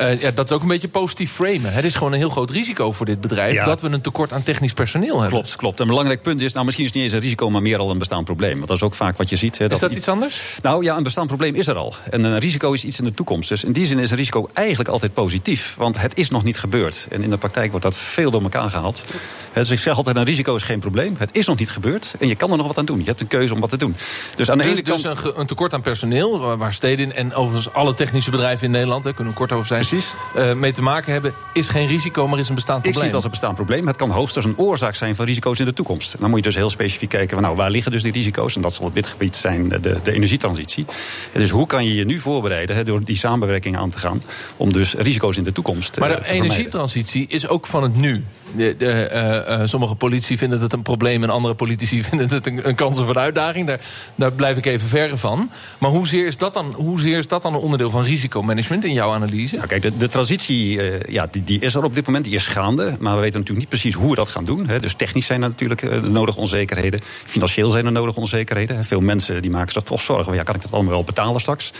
uh, 0.00 0.20
ja, 0.20 0.30
dat 0.30 0.50
is 0.50 0.56
ook 0.56 0.62
een 0.62 0.68
beetje 0.68 0.88
positief 0.88 1.32
framen. 1.32 1.72
Het 1.72 1.84
is 1.84 1.94
gewoon 1.94 2.12
een 2.12 2.18
heel 2.18 2.28
groot 2.28 2.50
risico 2.50 2.92
voor 2.92 3.06
dit 3.06 3.20
bedrijf... 3.20 3.54
Ja. 3.54 3.64
dat 3.64 3.80
we 3.80 3.88
een 3.88 4.00
tekort 4.00 4.32
aan 4.32 4.42
technisch 4.42 4.72
personeel 4.72 5.20
hebben. 5.20 5.38
Klopt, 5.38 5.56
klopt. 5.56 5.80
Een 5.80 5.86
belangrijk 5.86 6.22
punt 6.22 6.42
is, 6.42 6.52
nou 6.52 6.64
misschien 6.64 6.86
is 6.86 6.90
het 6.90 7.00
niet 7.00 7.10
eens 7.10 7.20
een 7.20 7.28
risico... 7.28 7.50
maar 7.50 7.62
meer 7.62 7.78
al 7.78 7.90
een 7.90 7.98
bestaand 7.98 8.24
probleem. 8.24 8.54
Want 8.54 8.66
dat 8.66 8.76
is 8.76 8.82
ook 8.82 8.94
vaak 8.94 9.16
wat 9.16 9.28
je 9.28 9.36
ziet. 9.36 9.58
Hè, 9.58 9.68
dat 9.68 9.72
is 9.72 9.88
dat 9.88 9.94
iets 9.94 10.08
anders? 10.08 10.58
Nou 10.62 10.84
ja, 10.84 10.96
een 10.96 11.02
bestaand 11.02 11.26
probleem 11.26 11.54
is 11.54 11.66
er 11.66 11.76
al. 11.76 11.94
En 12.10 12.24
een 12.24 12.38
risico 12.38 12.72
is 12.72 12.84
iets 12.84 12.98
in 12.98 13.04
de 13.04 13.14
toekomst. 13.14 13.48
Dus 13.48 13.64
in 13.64 13.72
die 13.72 13.86
zin 13.86 13.98
is 13.98 14.10
een 14.10 14.16
risico 14.16 14.48
eigenlijk 14.52 14.88
altijd 14.88 15.12
positief. 15.12 15.74
Want 15.76 16.00
het 16.00 16.18
is 16.18 16.30
nog 16.30 16.44
niet 16.44 16.58
gebeurd. 16.58 17.06
En 17.10 17.22
in 17.22 17.30
de 17.30 17.38
praktijk 17.38 17.70
wordt 17.70 17.84
dat 17.84 17.96
veel 17.96 18.30
door 18.30 18.42
elkaar 18.42 18.70
gehaald. 18.70 19.04
Dus 19.52 19.70
ik 19.70 19.78
zeg 19.78 19.96
altijd, 19.96 20.16
een 20.16 20.24
risico 20.24 20.54
is 20.54 20.62
geen 20.62 20.78
probleem. 20.78 21.14
Het 21.18 21.30
is 21.32 21.46
nog 21.46 21.58
niet 21.58 21.70
gebeurd. 21.70 22.14
En 22.18 22.28
je 22.28 22.34
kan 22.34 22.50
er 22.50 22.56
nog 22.56 22.66
wat 22.66 22.78
aan 22.78 22.84
doen. 22.84 22.98
Je 22.98 23.04
hebt 23.04 23.20
een 23.20 23.26
keuze 23.26 23.54
om 23.54 23.60
wat 23.60 23.70
te 23.70 23.76
doen. 23.76 23.94
Dus 24.34 24.50
aan 24.50 24.58
de 24.58 24.64
dus, 24.64 24.72
ene 24.72 24.82
kant... 24.82 25.02
Dus 25.02 25.24
een, 25.24 25.40
een, 25.40 25.46
tekort 25.46 25.74
aan 25.74 25.80
personeel, 25.80 26.56
waar 26.56 26.72
steden 26.72 27.16
en 27.16 27.34
overigens 27.34 27.74
alle 27.74 27.94
technische 27.94 28.30
bedrijven 28.30 28.64
in 28.64 28.70
Nederland... 28.70 29.02
daar 29.02 29.14
kunnen 29.14 29.32
we 29.32 29.38
kort 29.38 29.52
over 29.52 29.66
zijn, 29.66 29.84
Precies. 29.90 30.14
Uh, 30.36 30.52
mee 30.52 30.72
te 30.72 30.82
maken 30.82 31.12
hebben... 31.12 31.34
is 31.52 31.68
geen 31.68 31.86
risico, 31.86 32.28
maar 32.28 32.38
is 32.38 32.48
een 32.48 32.54
bestaand 32.54 32.82
probleem. 32.82 32.92
Ik 32.92 32.98
zie 32.98 33.06
het 33.06 33.14
als 33.14 33.24
een 33.24 33.30
bestaand 33.30 33.54
probleem. 33.54 33.86
Het 33.86 33.96
kan 33.96 34.10
hoogstens 34.10 34.44
een 34.44 34.58
oorzaak 34.58 34.94
zijn 34.94 35.16
van 35.16 35.24
risico's 35.24 35.58
in 35.58 35.64
de 35.64 35.72
toekomst. 35.72 36.20
Dan 36.20 36.30
moet 36.30 36.38
je 36.38 36.44
dus 36.44 36.54
heel 36.54 36.70
specifiek 36.70 37.08
kijken, 37.08 37.30
van, 37.30 37.42
nou, 37.42 37.56
waar 37.56 37.70
liggen 37.70 37.92
dus 37.92 38.02
die 38.02 38.12
risico's? 38.12 38.56
En 38.56 38.62
dat 38.62 38.72
zal 38.72 38.86
op 38.86 38.94
dit 38.94 39.06
gebied 39.06 39.36
zijn 39.36 39.68
de, 39.68 39.80
de 39.80 40.12
energietransitie. 40.12 40.86
Dus 41.32 41.50
hoe 41.50 41.66
kan 41.66 41.84
je 41.84 41.94
je 41.94 42.04
nu 42.04 42.18
voorbereiden 42.18 42.76
he, 42.76 42.84
door 42.84 43.04
die 43.04 43.16
samenwerking 43.16 43.76
aan 43.76 43.90
te 43.90 43.98
gaan... 43.98 44.22
om 44.56 44.72
dus 44.72 44.94
risico's 44.94 45.36
in 45.36 45.44
de 45.44 45.52
toekomst 45.52 45.98
Maar 45.98 46.10
uh, 46.10 46.16
de 46.16 46.24
energietransitie 46.24 47.26
is 47.28 47.48
ook 47.48 47.66
van 47.66 47.82
het 47.82 47.96
nu. 47.96 48.24
De, 48.56 48.74
de, 48.78 49.10
uh, 49.48 49.60
sommige 49.64 49.94
politici 49.94 50.38
vinden 50.38 50.60
het 50.60 50.72
een 50.72 50.82
probleem 50.82 51.22
en 51.22 51.30
andere 51.30 51.54
politici 51.54 52.02
vinden 52.10 52.28
het 52.28 52.46
een, 52.46 52.68
een 52.68 52.74
kans 52.74 52.98
of 52.98 53.08
een 53.08 53.18
uitdaging. 53.18 53.66
Daar, 53.66 53.80
daar 54.14 54.32
blijf 54.32 54.56
ik 54.56 54.66
even 54.66 54.88
verre 54.88 55.16
van. 55.16 55.50
Maar 55.78 55.90
hoezeer 55.90 56.26
is 56.26 56.36
dat 56.36 56.54
dan, 56.54 56.74
hoezeer 56.76 57.18
is 57.18 57.28
dat 57.28 57.42
dan 57.42 57.54
een 57.54 57.60
onderdeel 57.60 57.90
van 57.90 58.02
risicomanagement 58.02 58.84
in 58.84 58.92
jouw 58.92 59.12
analyse? 59.12 59.56
Nou, 59.56 59.68
kijk, 59.68 59.82
de, 59.82 59.96
de 59.96 60.08
transitie 60.08 60.74
uh, 60.76 61.00
ja, 61.08 61.28
die, 61.30 61.44
die, 61.44 61.60
is 61.60 61.74
er 61.74 61.84
op 61.84 61.94
dit 61.94 62.06
moment, 62.06 62.24
die 62.24 62.34
is 62.34 62.46
gaande. 62.46 62.96
Maar 63.00 63.14
we 63.14 63.20
weten 63.20 63.40
natuurlijk 63.40 63.58
niet 63.58 63.68
precies 63.68 63.94
hoe 63.94 64.10
we 64.10 64.16
dat 64.16 64.28
gaan 64.28 64.44
doen. 64.44 64.68
Hè. 64.68 64.80
Dus 64.80 64.94
technisch 64.94 65.26
zijn 65.26 65.42
er 65.42 65.48
natuurlijk 65.48 65.82
uh, 65.82 66.02
nodige 66.02 66.38
onzekerheden. 66.38 67.00
Financieel 67.24 67.70
zijn 67.70 67.86
er 67.86 67.92
nodige 67.92 68.20
onzekerheden. 68.20 68.84
Veel 68.84 69.00
mensen 69.00 69.42
die 69.42 69.50
maken 69.50 69.72
zich 69.72 69.82
toch 69.82 70.00
zorgen. 70.00 70.34
Ja, 70.34 70.42
kan 70.42 70.54
ik 70.54 70.62
dat 70.62 70.72
allemaal 70.72 70.92
wel 70.92 71.04
betalen 71.04 71.40
straks? 71.40 71.72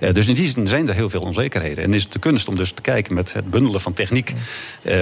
Uh, 0.00 0.10
dus 0.10 0.26
in 0.26 0.34
die 0.34 0.48
zin 0.48 0.68
zijn 0.68 0.88
er 0.88 0.94
heel 0.94 1.10
veel 1.10 1.20
onzekerheden. 1.20 1.84
En 1.84 1.94
is 1.94 2.02
het 2.02 2.12
de 2.12 2.18
kunst 2.18 2.48
om 2.48 2.54
dus 2.54 2.72
te 2.72 2.82
kijken 2.82 3.14
met 3.14 3.32
het 3.32 3.50
bundelen 3.50 3.80
van 3.80 3.92
techniek. 3.92 4.32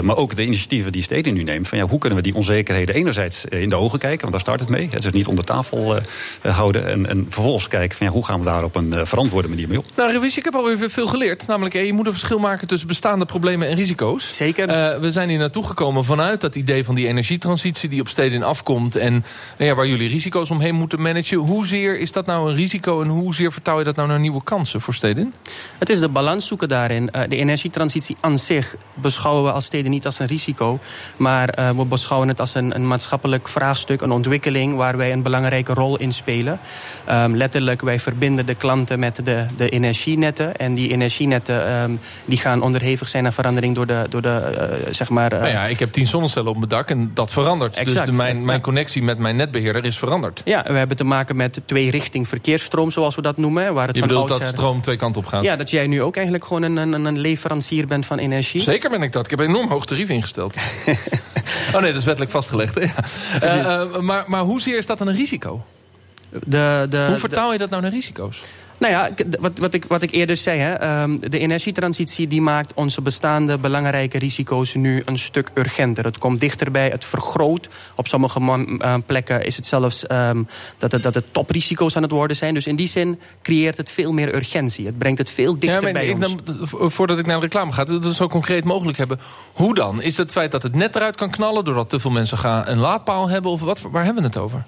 maar 0.02 0.16
ook 0.16 0.36
de 0.36 0.44
initiatieven 0.44 0.92
die 0.92 1.02
steden 1.02 1.34
nu 1.34 1.42
nemen. 1.42 1.66
Van, 1.66 1.78
ja, 1.78 1.86
hoe 1.86 1.98
kunnen 1.98 2.18
we 2.18 2.24
die 2.24 2.34
onzekerheden 2.34 2.94
enerzijds 2.94 3.44
in 3.44 3.68
de 3.68 3.76
ogen 3.76 3.98
kijken? 3.98 4.20
Want 4.20 4.32
daar 4.32 4.40
start 4.40 4.60
het 4.60 4.68
mee. 4.68 4.88
Het 4.90 5.04
is 5.04 5.12
niet 5.12 5.26
onder 5.26 5.44
tafel 5.44 6.00
houden. 6.40 6.86
En, 6.86 7.06
en 7.06 7.26
vervolgens 7.28 7.68
kijken 7.68 7.96
van 7.96 8.06
ja, 8.06 8.12
hoe 8.12 8.24
gaan 8.24 8.38
we 8.38 8.44
daar 8.44 8.64
op 8.64 8.74
een 8.74 9.06
verantwoorde 9.06 9.48
manier 9.48 9.68
mee 9.68 9.78
om. 9.78 9.84
Nou, 9.96 10.12
Revis, 10.12 10.38
ik 10.38 10.44
heb 10.44 10.54
alweer 10.54 10.90
veel 10.90 11.06
geleerd. 11.06 11.46
Namelijk, 11.46 11.74
je 11.74 11.92
moet 11.92 12.06
een 12.06 12.12
verschil 12.12 12.38
maken 12.38 12.68
tussen 12.68 12.88
bestaande 12.88 13.24
problemen 13.24 13.68
en 13.68 13.74
risico's. 13.74 14.36
Zeker. 14.36 14.68
Uh, 14.68 14.98
we 14.98 15.10
zijn 15.10 15.28
hier 15.28 15.38
naartoe 15.38 15.64
gekomen 15.64 16.04
vanuit 16.04 16.40
dat 16.40 16.54
idee 16.54 16.84
van 16.84 16.94
die 16.94 17.06
energietransitie... 17.06 17.88
die 17.88 18.00
op 18.00 18.08
steden 18.08 18.42
afkomt 18.42 18.96
en 18.96 19.24
ja, 19.58 19.74
waar 19.74 19.86
jullie 19.86 20.08
risico's 20.08 20.50
omheen 20.50 20.74
moeten 20.74 21.00
managen. 21.02 21.36
Hoezeer 21.36 21.98
is 21.98 22.12
dat 22.12 22.26
nou 22.26 22.48
een 22.48 22.54
risico 22.54 23.02
en 23.02 23.08
hoezeer 23.08 23.52
vertouw 23.52 23.78
je 23.78 23.84
dat 23.84 23.96
nou 23.96 24.08
naar 24.08 24.20
nieuwe 24.20 24.42
kansen 24.44 24.80
voor 24.84 24.94
steden? 24.94 25.34
Het 25.78 25.90
is 25.90 26.00
de 26.00 26.08
balans 26.08 26.46
zoeken 26.46 26.68
daarin. 26.68 27.08
Uh, 27.12 27.22
de 27.28 27.36
energietransitie 27.36 28.16
aan 28.20 28.38
zich 28.38 28.76
beschouwen 28.94 29.44
we 29.44 29.52
als 29.52 29.64
steden 29.64 29.90
niet 29.90 30.06
als 30.06 30.18
een 30.18 30.26
risico... 30.26 30.78
maar 31.16 31.58
uh, 31.58 31.70
we 31.70 31.84
beschouwen 31.84 32.28
het 32.28 32.40
als 32.40 32.54
een, 32.54 32.74
een, 32.74 32.86
maatschappelijk 32.86 33.48
vraagstuk, 33.48 34.00
een 34.00 34.10
ontwikkeling... 34.10 34.76
waar 34.76 34.96
wij 34.96 35.12
een 35.12 35.22
belangrijke 35.22 35.74
rol 35.74 35.96
in 35.96 36.12
spelen. 36.12 36.58
Um, 37.10 37.36
letterlijk, 37.36 37.80
wij 37.82 38.00
verbinden 38.00 38.46
de 38.46 38.54
klanten 38.54 38.98
met 38.98 39.20
de, 39.24 39.46
de 39.56 39.68
energienetten. 39.68 40.56
En 40.56 40.74
die 40.74 40.90
energienetten 40.90 41.82
um, 41.82 42.00
die 42.24 42.38
gaan 42.38 42.62
onderhevig 42.62 43.08
zijn 43.08 43.24
aan 43.24 43.32
verandering 43.32 43.74
door 43.74 43.86
de, 43.86 44.04
door 44.08 44.22
de 44.22 44.42
uh, 44.86 44.94
zeg 44.94 45.08
maar... 45.08 45.32
Uh... 45.32 45.38
Nou 45.38 45.52
ja, 45.52 45.64
ik 45.64 45.78
heb 45.78 45.92
tien 45.92 46.06
zonnecellen 46.06 46.48
op 46.48 46.56
mijn 46.56 46.68
dak 46.68 46.90
en 46.90 47.10
dat 47.14 47.32
verandert. 47.32 47.76
Exact. 47.76 47.96
Dus 47.96 48.04
de, 48.04 48.12
mijn, 48.12 48.44
mijn 48.44 48.60
connectie 48.60 49.02
met 49.02 49.18
mijn 49.18 49.36
netbeheerder 49.36 49.84
is 49.84 49.98
veranderd. 49.98 50.42
Ja, 50.44 50.62
we 50.66 50.78
hebben 50.78 50.96
te 50.96 51.04
maken 51.04 51.36
met 51.36 51.62
twee 51.64 51.90
richting 51.90 52.28
verkeersstroom, 52.28 52.90
zoals 52.90 53.14
we 53.14 53.22
dat 53.22 53.36
noemen. 53.36 53.74
Waar 53.74 53.86
het 53.86 53.96
Je 53.96 54.00
van 54.00 54.08
bedoelt 54.08 54.28
dat 54.28 54.44
stroom 54.44 54.73
twee 54.80 54.96
kanten 54.96 55.20
op 55.20 55.26
gaat? 55.26 55.44
Ja, 55.44 55.56
dat 55.56 55.70
jij 55.70 55.86
nu 55.86 56.02
ook 56.02 56.14
eigenlijk 56.14 56.44
gewoon 56.44 56.62
een, 56.62 56.76
een, 56.76 57.04
een 57.04 57.18
leverancier 57.18 57.86
bent 57.86 58.06
van 58.06 58.18
energie. 58.18 58.60
Zeker 58.60 58.90
ben 58.90 59.02
ik 59.02 59.12
dat. 59.12 59.24
Ik 59.24 59.30
heb 59.30 59.38
een 59.38 59.48
enorm 59.48 59.68
hoog 59.68 59.86
tarief 59.86 60.08
ingesteld. 60.08 60.56
oh 61.74 61.80
nee, 61.80 61.90
dat 61.92 62.00
is 62.00 62.04
wettelijk 62.04 62.30
vastgelegd. 62.30 62.74
Ja. 62.74 63.80
Uh, 63.82 63.98
maar, 63.98 64.24
maar 64.26 64.40
hoezeer 64.40 64.78
is 64.78 64.86
dat 64.86 64.98
dan 64.98 65.06
een 65.06 65.16
risico? 65.16 65.64
De, 66.30 66.86
de, 66.90 67.04
Hoe 67.08 67.16
vertaal 67.16 67.52
je 67.52 67.58
dat 67.58 67.70
nou 67.70 67.82
naar 67.82 67.90
risico's? 67.90 68.40
Nou 68.84 68.96
ja, 68.96 69.26
wat, 69.40 69.58
wat, 69.58 69.74
ik, 69.74 69.84
wat 69.84 70.02
ik 70.02 70.10
eerder 70.10 70.36
zei, 70.36 70.58
hè, 70.60 71.02
um, 71.02 71.20
de 71.20 71.38
energietransitie 71.38 72.28
die 72.28 72.40
maakt 72.40 72.74
onze 72.74 73.00
bestaande 73.00 73.58
belangrijke 73.58 74.18
risico's 74.18 74.74
nu 74.74 75.02
een 75.04 75.18
stuk 75.18 75.50
urgenter. 75.54 76.04
Het 76.04 76.18
komt 76.18 76.40
dichterbij, 76.40 76.88
het 76.88 77.04
vergroot. 77.04 77.68
Op 77.94 78.06
sommige 78.06 78.40
uh, 78.40 78.94
plekken 79.06 79.44
is 79.44 79.56
het 79.56 79.66
zelfs 79.66 80.04
um, 80.10 80.48
dat, 80.78 80.92
het, 80.92 81.02
dat 81.02 81.14
het 81.14 81.24
toprisico's 81.30 81.96
aan 81.96 82.02
het 82.02 82.10
worden 82.10 82.36
zijn. 82.36 82.54
Dus 82.54 82.66
in 82.66 82.76
die 82.76 82.88
zin 82.88 83.20
creëert 83.42 83.76
het 83.76 83.90
veel 83.90 84.12
meer 84.12 84.34
urgentie. 84.34 84.86
Het 84.86 84.98
brengt 84.98 85.18
het 85.18 85.30
veel 85.30 85.58
dichter 85.58 85.86
ja, 85.86 85.92
bij 85.92 86.06
ik, 86.06 86.14
ons. 86.14 86.34
Dan, 86.44 86.90
voordat 86.90 87.18
ik 87.18 87.26
naar 87.26 87.36
de 87.36 87.42
reclame 87.42 87.72
ga, 87.72 87.84
dat 87.84 88.14
zo 88.14 88.28
concreet 88.28 88.64
mogelijk 88.64 88.98
hebben. 88.98 89.20
Hoe 89.52 89.74
dan? 89.74 90.02
Is 90.02 90.16
het 90.16 90.16
het 90.16 90.32
feit 90.32 90.50
dat 90.50 90.62
het 90.62 90.74
net 90.74 90.96
eruit 90.96 91.16
kan 91.16 91.30
knallen... 91.30 91.64
doordat 91.64 91.88
te 91.88 91.98
veel 91.98 92.10
mensen 92.10 92.38
gaan 92.38 92.66
een 92.66 92.78
laadpaal 92.78 93.28
hebben? 93.28 93.50
Of 93.50 93.60
wat, 93.60 93.80
waar 93.80 94.04
hebben 94.04 94.22
we 94.22 94.28
het 94.28 94.38
over? 94.38 94.64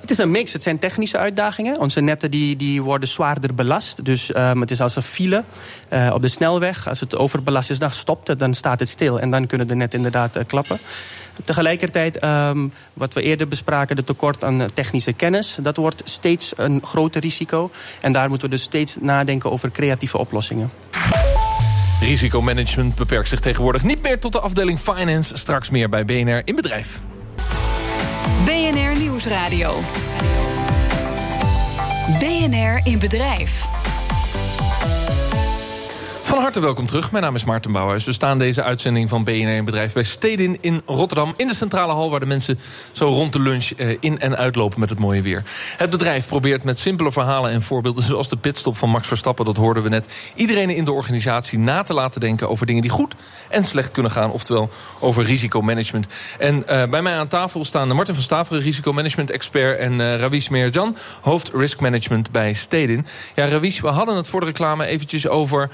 Het 0.00 0.10
is 0.10 0.18
een 0.18 0.30
mix. 0.30 0.52
Het 0.52 0.62
zijn 0.62 0.78
technische 0.78 1.18
uitdagingen. 1.18 1.78
Onze 1.78 2.00
netten 2.00 2.30
die, 2.30 2.56
die 2.56 2.82
worden 2.82 3.08
zwaarder 3.08 3.54
belast. 3.54 4.04
Dus 4.04 4.34
um, 4.34 4.60
het 4.60 4.70
is 4.70 4.80
als 4.80 4.96
een 4.96 5.02
file 5.02 5.44
uh, 5.92 6.10
op 6.14 6.22
de 6.22 6.28
snelweg. 6.28 6.88
Als 6.88 7.00
het 7.00 7.16
overbelast 7.16 7.70
is, 7.70 7.78
dan 7.78 7.90
stopt 7.90 8.28
het. 8.28 8.38
Dan 8.38 8.54
staat 8.54 8.78
het 8.78 8.88
stil. 8.88 9.20
En 9.20 9.30
dan 9.30 9.46
kunnen 9.46 9.68
de 9.68 9.74
netten 9.74 9.96
inderdaad 9.96 10.36
uh, 10.36 10.42
klappen. 10.46 10.78
Tegelijkertijd, 11.44 12.24
um, 12.24 12.72
wat 12.94 13.12
we 13.12 13.22
eerder 13.22 13.48
bespraken, 13.48 13.96
de 13.96 14.04
tekort 14.04 14.44
aan 14.44 14.68
technische 14.74 15.12
kennis. 15.12 15.56
Dat 15.60 15.76
wordt 15.76 16.02
steeds 16.04 16.52
een 16.56 16.80
groter 16.84 17.20
risico. 17.20 17.70
En 18.00 18.12
daar 18.12 18.28
moeten 18.28 18.48
we 18.48 18.54
dus 18.54 18.64
steeds 18.64 18.96
nadenken 19.00 19.50
over 19.52 19.70
creatieve 19.70 20.18
oplossingen. 20.18 20.70
Risicomanagement 22.00 22.94
beperkt 22.94 23.28
zich 23.28 23.40
tegenwoordig 23.40 23.82
niet 23.82 24.02
meer 24.02 24.18
tot 24.18 24.32
de 24.32 24.40
afdeling 24.40 24.80
Finance. 24.80 25.36
Straks 25.36 25.70
meer 25.70 25.88
bij 25.88 26.04
BNR 26.04 26.42
in 26.44 26.54
Bedrijf. 26.54 27.00
BNR 28.44 28.71
Nieuwsradio. 29.22 29.80
BNR 32.18 32.80
in 32.82 32.98
Bedrijf. 32.98 33.71
Van 36.32 36.40
harte 36.40 36.60
welkom 36.60 36.86
terug. 36.86 37.10
Mijn 37.10 37.24
naam 37.24 37.34
is 37.34 37.44
Maarten 37.44 37.72
Bouwhuis. 37.72 38.04
We 38.04 38.12
staan 38.12 38.38
deze 38.38 38.62
uitzending 38.62 39.08
van 39.08 39.24
BNR 39.24 39.32
in 39.32 39.64
Bedrijf 39.64 39.92
bij 39.92 40.02
Stedin 40.02 40.58
in 40.60 40.82
Rotterdam. 40.86 41.34
In 41.36 41.46
de 41.46 41.54
centrale 41.54 41.92
hal 41.92 42.10
waar 42.10 42.20
de 42.20 42.26
mensen 42.26 42.58
zo 42.92 43.08
rond 43.08 43.32
de 43.32 43.40
lunch 43.40 43.70
in- 44.00 44.20
en 44.20 44.36
uitlopen 44.36 44.80
met 44.80 44.90
het 44.90 44.98
mooie 44.98 45.22
weer. 45.22 45.42
Het 45.76 45.90
bedrijf 45.90 46.26
probeert 46.26 46.64
met 46.64 46.78
simpele 46.78 47.12
verhalen 47.12 47.50
en 47.50 47.62
voorbeelden... 47.62 48.02
zoals 48.02 48.28
de 48.28 48.36
pitstop 48.36 48.76
van 48.76 48.88
Max 48.88 49.08
Verstappen, 49.08 49.44
dat 49.44 49.56
hoorden 49.56 49.82
we 49.82 49.88
net... 49.88 50.32
iedereen 50.34 50.70
in 50.70 50.84
de 50.84 50.92
organisatie 50.92 51.58
na 51.58 51.82
te 51.82 51.94
laten 51.94 52.20
denken 52.20 52.48
over 52.48 52.66
dingen 52.66 52.82
die 52.82 52.90
goed 52.90 53.14
en 53.48 53.64
slecht 53.64 53.90
kunnen 53.90 54.12
gaan. 54.12 54.30
Oftewel 54.30 54.70
over 54.98 55.24
risicomanagement. 55.24 56.06
En 56.38 56.56
uh, 56.56 56.64
bij 56.64 57.02
mij 57.02 57.14
aan 57.14 57.28
tafel 57.28 57.64
staan 57.64 57.88
Martin 57.88 58.14
van 58.14 58.22
Staveren, 58.22 58.62
risicomanagement-expert... 58.62 59.78
en 59.78 59.92
uh, 59.92 60.16
Ravish 60.16 60.48
hoofd 61.20 61.50
risk 61.54 61.80
management 61.80 62.30
bij 62.30 62.52
Stedin. 62.52 63.06
Ja, 63.34 63.48
Ravish, 63.48 63.80
we 63.80 63.88
hadden 63.88 64.16
het 64.16 64.28
voor 64.28 64.40
de 64.40 64.46
reclame 64.46 64.86
eventjes 64.86 65.28
over... 65.28 65.70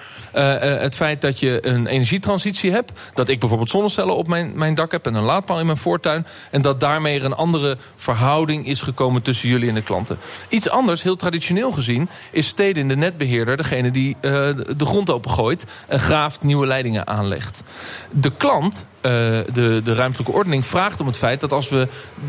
het 0.81 0.95
feit 0.95 1.21
dat 1.21 1.41
je 1.41 1.67
een 1.67 1.87
energietransitie 1.87 2.73
hebt. 2.73 2.93
Dat 3.15 3.29
ik 3.29 3.39
bijvoorbeeld 3.39 3.71
zonnecellen 3.71 4.17
op 4.17 4.29
mijn, 4.29 4.53
mijn 4.59 4.75
dak 4.75 4.93
heb... 4.93 5.07
en 5.07 5.15
een 5.15 5.23
laadpaal 5.23 5.61
in 5.61 5.67
mijn 5.67 5.79
voortuin. 5.79 6.27
En 6.51 6.63
dat 6.63 6.81
daarmee 6.81 7.19
er 7.19 7.25
een 7.25 7.35
andere 7.35 7.77
verhouding 7.97 8.67
is 8.67 8.81
gekomen 8.81 9.23
tussen 9.23 9.49
jullie 9.49 9.69
en 9.69 9.75
de 9.75 9.83
klanten. 9.83 10.19
Iets 10.49 10.71
anders, 10.71 11.03
heel 11.03 11.17
traditioneel 11.17 11.71
gezien... 11.71 12.09
is 12.31 12.47
Stedin 12.47 12.89
de 12.89 12.97
netbeheerder 12.97 13.57
degene 13.57 13.91
die 13.91 14.17
de 14.21 14.85
grond 14.85 15.11
opengooit... 15.11 15.65
en 15.87 16.01
graaft, 16.01 16.43
nieuwe 16.43 16.67
leidingen 16.67 17.07
aanlegt. 17.07 17.63
De 18.11 18.33
klant, 18.37 18.87
de, 19.01 19.81
de 19.85 19.95
ruimtelijke 19.95 20.33
ordening, 20.33 20.67
vraagt 20.67 21.01
om 21.01 21.07
het 21.07 21.17
feit 21.17 21.41
dat 21.41 21.53
als 21.53 21.69
we 21.69 21.89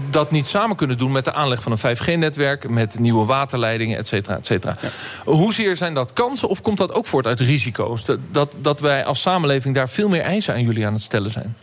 dat 0.09 0.31
niet 0.31 0.47
samen 0.47 0.75
kunnen 0.75 0.97
doen 0.97 1.11
met 1.11 1.25
de 1.25 1.33
aanleg 1.33 1.61
van 1.61 1.71
een 1.71 1.97
5G-netwerk, 1.97 2.69
met 2.69 2.99
nieuwe 2.99 3.25
waterleidingen, 3.25 3.97
et 3.97 4.07
cetera, 4.07 4.35
et 4.35 4.45
cetera. 4.45 4.77
Ja. 4.81 4.89
Hoezeer 5.31 5.77
zijn 5.77 5.93
dat 5.93 6.13
kansen 6.13 6.49
of 6.49 6.61
komt 6.61 6.77
dat 6.77 6.93
ook 6.93 7.05
voort 7.05 7.27
uit 7.27 7.39
risico's? 7.39 8.03
Dat, 8.31 8.55
dat, 8.61 8.79
wij 8.79 9.05
als 9.05 9.21
samenleving 9.21 9.75
daar 9.75 9.89
veel 9.89 10.09
meer 10.09 10.21
eisen 10.21 10.53
aan 10.53 10.63
jullie 10.63 10.85
aan 10.85 10.93
het 10.93 11.01
stellen 11.01 11.31
zijn? 11.31 11.55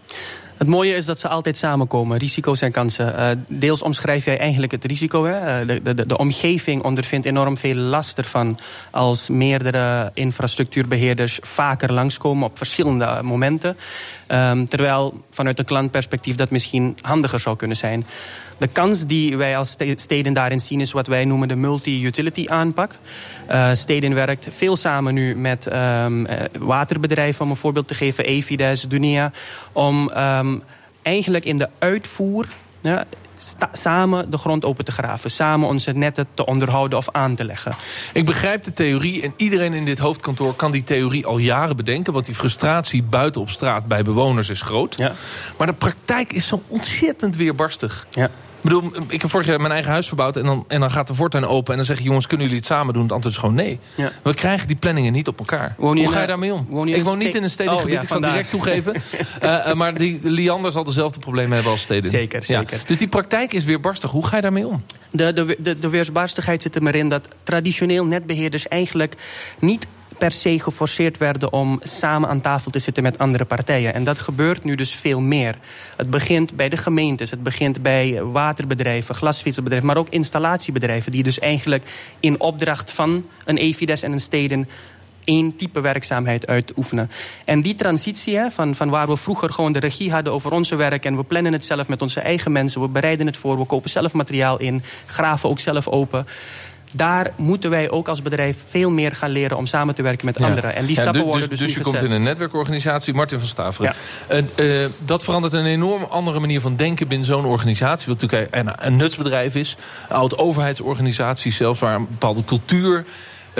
Het 0.57 0.69
mooie 0.69 0.95
is 0.95 1.05
dat 1.05 1.21
ze 1.21 1.29
altijd 1.29 1.57
samenkomen, 1.57 2.19
risico's 2.19 2.61
en 2.61 2.73
kansen. 2.73 3.15
Uh, 3.19 3.29
deels 3.49 3.83
omschrijf 3.83 4.25
jij 4.25 4.39
eigenlijk 4.39 4.73
het 4.73 4.85
risico. 4.85 5.25
Hè? 5.25 5.61
Uh, 5.61 5.67
de, 5.67 5.95
de, 5.95 6.07
de 6.07 6.19
omgeving 6.19 6.83
ondervindt 6.83 7.27
enorm 7.27 7.57
veel 7.57 7.75
last 7.75 8.19
ervan... 8.19 8.59
als 8.91 9.29
meerdere 9.29 10.11
infrastructuurbeheerders 10.15 11.39
vaker 11.43 11.93
langskomen 11.93 12.49
op 12.49 12.57
verschillende 12.57 13.19
momenten. 13.23 13.77
Um, 14.29 14.69
terwijl 14.69 15.25
vanuit 15.31 15.59
een 15.59 15.65
klantperspectief 15.65 16.37
dat 16.37 16.51
misschien 16.51 16.99
handiger 17.01 17.41
zou 17.41 17.57
kunnen 17.57 17.77
zijn. 17.77 18.07
De 18.59 18.67
kans 18.67 19.07
die 19.07 19.37
wij 19.37 19.57
als 19.57 19.77
steden 19.97 20.33
daarin 20.33 20.61
zien 20.61 20.81
is 20.81 20.93
wat 20.93 21.07
wij 21.07 21.25
noemen 21.25 21.49
de 21.49 21.57
multi-utility 21.57 22.45
aanpak. 22.49 22.99
Uh, 23.51 23.71
steden 23.73 24.15
werkt 24.15 24.47
veel 24.51 24.77
samen 24.77 25.15
nu 25.15 25.37
met 25.37 25.73
um, 25.73 26.27
waterbedrijven, 26.59 27.45
om 27.45 27.51
een 27.51 27.57
voorbeeld 27.57 27.89
te 27.89 27.95
geven, 27.95 28.25
Evides, 28.25 28.83
Dunia, 28.83 29.33
om 29.73 30.11
um, 30.17 30.63
eigenlijk 31.03 31.45
in 31.45 31.59
de 31.59 31.69
uitvoer 31.79 32.47
ja, 32.81 33.05
samen 33.73 34.31
de 34.31 34.39
grond 34.39 34.65
open 34.65 34.85
te 34.85 34.93
graven. 34.93 35.31
Samen 35.31 35.69
onze 35.69 35.93
netten 35.93 36.27
te 36.35 36.47
onderhouden 36.47 36.99
of 36.99 37.09
aan 37.13 37.35
te 37.35 37.45
leggen. 37.45 37.77
Ik 38.13 38.25
begrijp 38.25 38.65
de 38.65 38.73
theorie 38.73 39.23
en 39.23 39.33
iedereen 39.37 39.73
in 39.73 39.85
dit 39.85 39.99
hoofdkantoor 39.99 40.55
kan 40.55 40.71
die 40.71 40.85
theorie 40.85 41.27
al 41.27 41.39
jaren 41.39 41.77
bedenken. 41.77 42.13
Want 42.13 42.27
die 42.27 42.35
frustratie 42.35 43.03
buiten 43.03 43.41
op 43.41 43.51
straat 43.51 43.87
bij 43.87 44.03
bewoners 44.03 44.49
is 44.49 44.63
groot. 44.63 44.95
Ja. 44.99 45.13
Maar 45.59 45.67
de 45.67 45.73
praktijk 45.73 46.33
is 46.33 46.47
zo 46.47 46.63
ontzettend 46.69 47.37
weerbarstig. 47.37 48.07
Ja. 48.11 48.31
Ik 48.57 48.73
bedoel, 48.73 48.93
ik 49.09 49.21
heb 49.21 49.31
vorig 49.31 49.47
jaar 49.47 49.61
mijn 49.61 49.73
eigen 49.73 49.91
huis 49.91 50.07
verbouwd... 50.07 50.37
en 50.37 50.45
dan, 50.45 50.65
en 50.69 50.81
dan 50.81 50.91
gaat 50.91 51.07
de 51.07 51.15
voortuin 51.15 51.47
open 51.47 51.71
en 51.71 51.77
dan 51.77 51.87
zeg 51.87 51.99
je... 51.99 52.05
jongens, 52.05 52.27
kunnen 52.27 52.47
jullie 52.47 52.61
het 52.61 52.71
samen 52.71 52.95
doen? 52.95 53.03
Het 53.03 53.13
antwoord 53.13 53.35
is 53.35 53.41
gewoon 53.41 53.55
nee. 53.55 53.79
Ja. 53.95 54.13
We 54.23 54.35
krijgen 54.35 54.67
die 54.67 54.77
planningen 54.77 55.13
niet 55.13 55.29
op 55.29 55.39
elkaar. 55.39 55.75
Hoe 55.77 56.07
ga 56.07 56.15
je 56.15 56.21
een, 56.21 56.27
daarmee 56.27 56.55
om? 56.55 56.67
Woon 56.69 56.89
je 56.89 56.95
ik 56.95 57.05
woon 57.05 57.19
niet 57.19 57.35
in 57.35 57.43
een 57.43 57.51
stedelijk 57.51 57.83
oh, 57.83 57.91
gebied, 57.91 57.97
ja, 57.97 58.03
ik 58.03 58.23
zal 58.23 58.31
direct 58.31 58.51
toegeven. 58.51 58.95
uh, 59.43 59.67
uh, 59.67 59.75
maar 59.75 59.95
die 59.95 60.21
Liander 60.23 60.73
zal 60.73 60.85
dezelfde 60.85 61.19
problemen 61.19 61.53
hebben 61.53 61.73
als 61.73 61.81
steden. 61.81 62.11
Zeker, 62.11 62.45
zeker. 62.45 62.77
Ja. 62.77 62.85
Dus 62.87 62.99
die 62.99 63.09
praktijk 63.09 63.53
is 63.53 63.65
weerbarstig. 63.65 64.11
Hoe 64.11 64.27
ga 64.27 64.37
je 64.37 64.43
daarmee 64.43 64.67
om? 64.67 64.83
De, 65.11 65.33
de, 65.33 65.57
de, 65.59 65.79
de 65.79 65.89
weersbarstigheid 65.89 66.63
zit 66.63 66.75
er 66.75 66.83
maar 66.83 66.95
in 66.95 67.09
dat 67.09 67.29
traditioneel 67.43 68.05
netbeheerders 68.05 68.69
eigenlijk 68.69 69.15
niet 69.59 69.87
per 70.19 70.33
se 70.33 70.61
geforceerd 70.61 71.19
werden 71.19 71.53
om 71.53 71.81
samen 71.83 72.29
aan 72.29 72.41
tafel 72.41 72.71
te 72.71 72.79
zitten 72.79 73.03
met 73.03 73.19
andere 73.19 73.45
partijen. 73.45 73.95
En 73.95 74.05
dat 74.05 74.19
gebeurt 74.19 74.65
nu 74.65 74.75
dus 74.75 74.95
veel 74.95 75.21
meer. 75.21 75.55
Het 75.97 76.11
begint 76.11 76.57
bij 76.57 76.69
de 76.69 76.77
gemeentes, 76.77 77.31
het 77.31 77.43
begint 77.43 77.83
bij 77.83 78.23
waterbedrijven, 78.23 79.15
glasvezelbedrijven, 79.15 79.89
maar 79.89 79.97
ook 79.97 80.09
installatiebedrijven 80.09 81.13
die 81.13 81.23
dus 81.23 81.39
eigenlijk 81.39 81.85
in 82.21 82.41
opdracht 82.41 82.93
van 82.93 83.27
een 83.45 83.57
Evides 83.57 84.03
en 84.03 84.13
een 84.13 84.21
steden 84.21 84.69
één 85.27 85.57
type 85.57 85.81
werkzaamheid 85.81 86.47
uitoefenen. 86.47 87.11
En 87.45 87.63
die 87.63 87.75
transitie, 87.75 88.41
van, 88.51 88.75
van 88.75 88.89
waar 88.89 89.07
we 89.07 89.17
vroeger 89.17 89.53
gewoon 89.53 89.73
de 89.73 89.79
regie 89.79 90.13
hadden 90.13 90.33
over 90.33 90.53
onze 90.53 90.77
werk... 90.77 91.05
en 91.05 91.17
we 91.17 91.25
plannen 91.25 91.53
het 91.53 91.65
zelf 91.65 91.89
met 91.89 92.03
onze 92.03 92.21
eigen 92.21 92.53
mensen, 92.53 92.81
we 92.81 92.89
bereiden 92.89 93.27
het 93.27 93.37
voor... 93.37 93.59
we 93.59 93.65
kopen 93.65 93.91
zelf 93.91 94.13
materiaal 94.13 94.59
in, 94.59 94.83
graven 95.07 95.49
ook 95.49 95.59
zelf 95.59 95.89
open 95.89 96.27
daar 96.93 97.33
moeten 97.37 97.71
wij 97.71 97.91
ook 97.91 98.09
als 98.09 98.23
bedrijf 98.23 98.57
veel 98.69 98.91
meer 98.91 99.13
gaan 99.13 99.31
leren 99.31 99.57
om 99.57 99.67
samen 99.67 99.95
te 99.95 100.03
werken 100.03 100.27
met 100.27 100.43
anderen. 100.43 100.75
En 100.75 100.87
die 100.87 100.97
stappen 100.97 101.21
dus, 101.21 101.31
worden 101.31 101.49
dus, 101.49 101.59
dus 101.59 101.69
nu 101.69 101.75
je 101.75 101.81
komt 101.81 102.03
in 102.03 102.11
een 102.11 102.23
netwerkorganisatie, 102.23 103.15
Martin 103.15 103.39
van 103.39 103.49
Staveren. 103.49 103.95
Uh, 104.31 104.83
uh, 104.83 104.89
dat 104.99 105.25
verandert 105.25 105.53
een 105.53 105.67
enorm 105.67 106.03
andere 106.03 106.41
manier 106.41 106.61
van 106.61 106.77
denken 106.77 107.09
binnen 107.09 107.27
zo'n 107.27 107.45
organisatie. 107.45 108.13
Wat 108.13 108.21
natuurlijk 108.21 108.55
een, 108.55 108.87
een 108.87 108.97
nutsbedrijf 108.97 109.55
is, 109.55 109.77
een 110.09 110.17
oud-overheidsorganisatie 110.17 111.53
zelfs, 111.53 111.81
waar 111.81 111.95
een 111.95 112.09
bepaalde 112.11 112.45
cultuur 112.45 113.05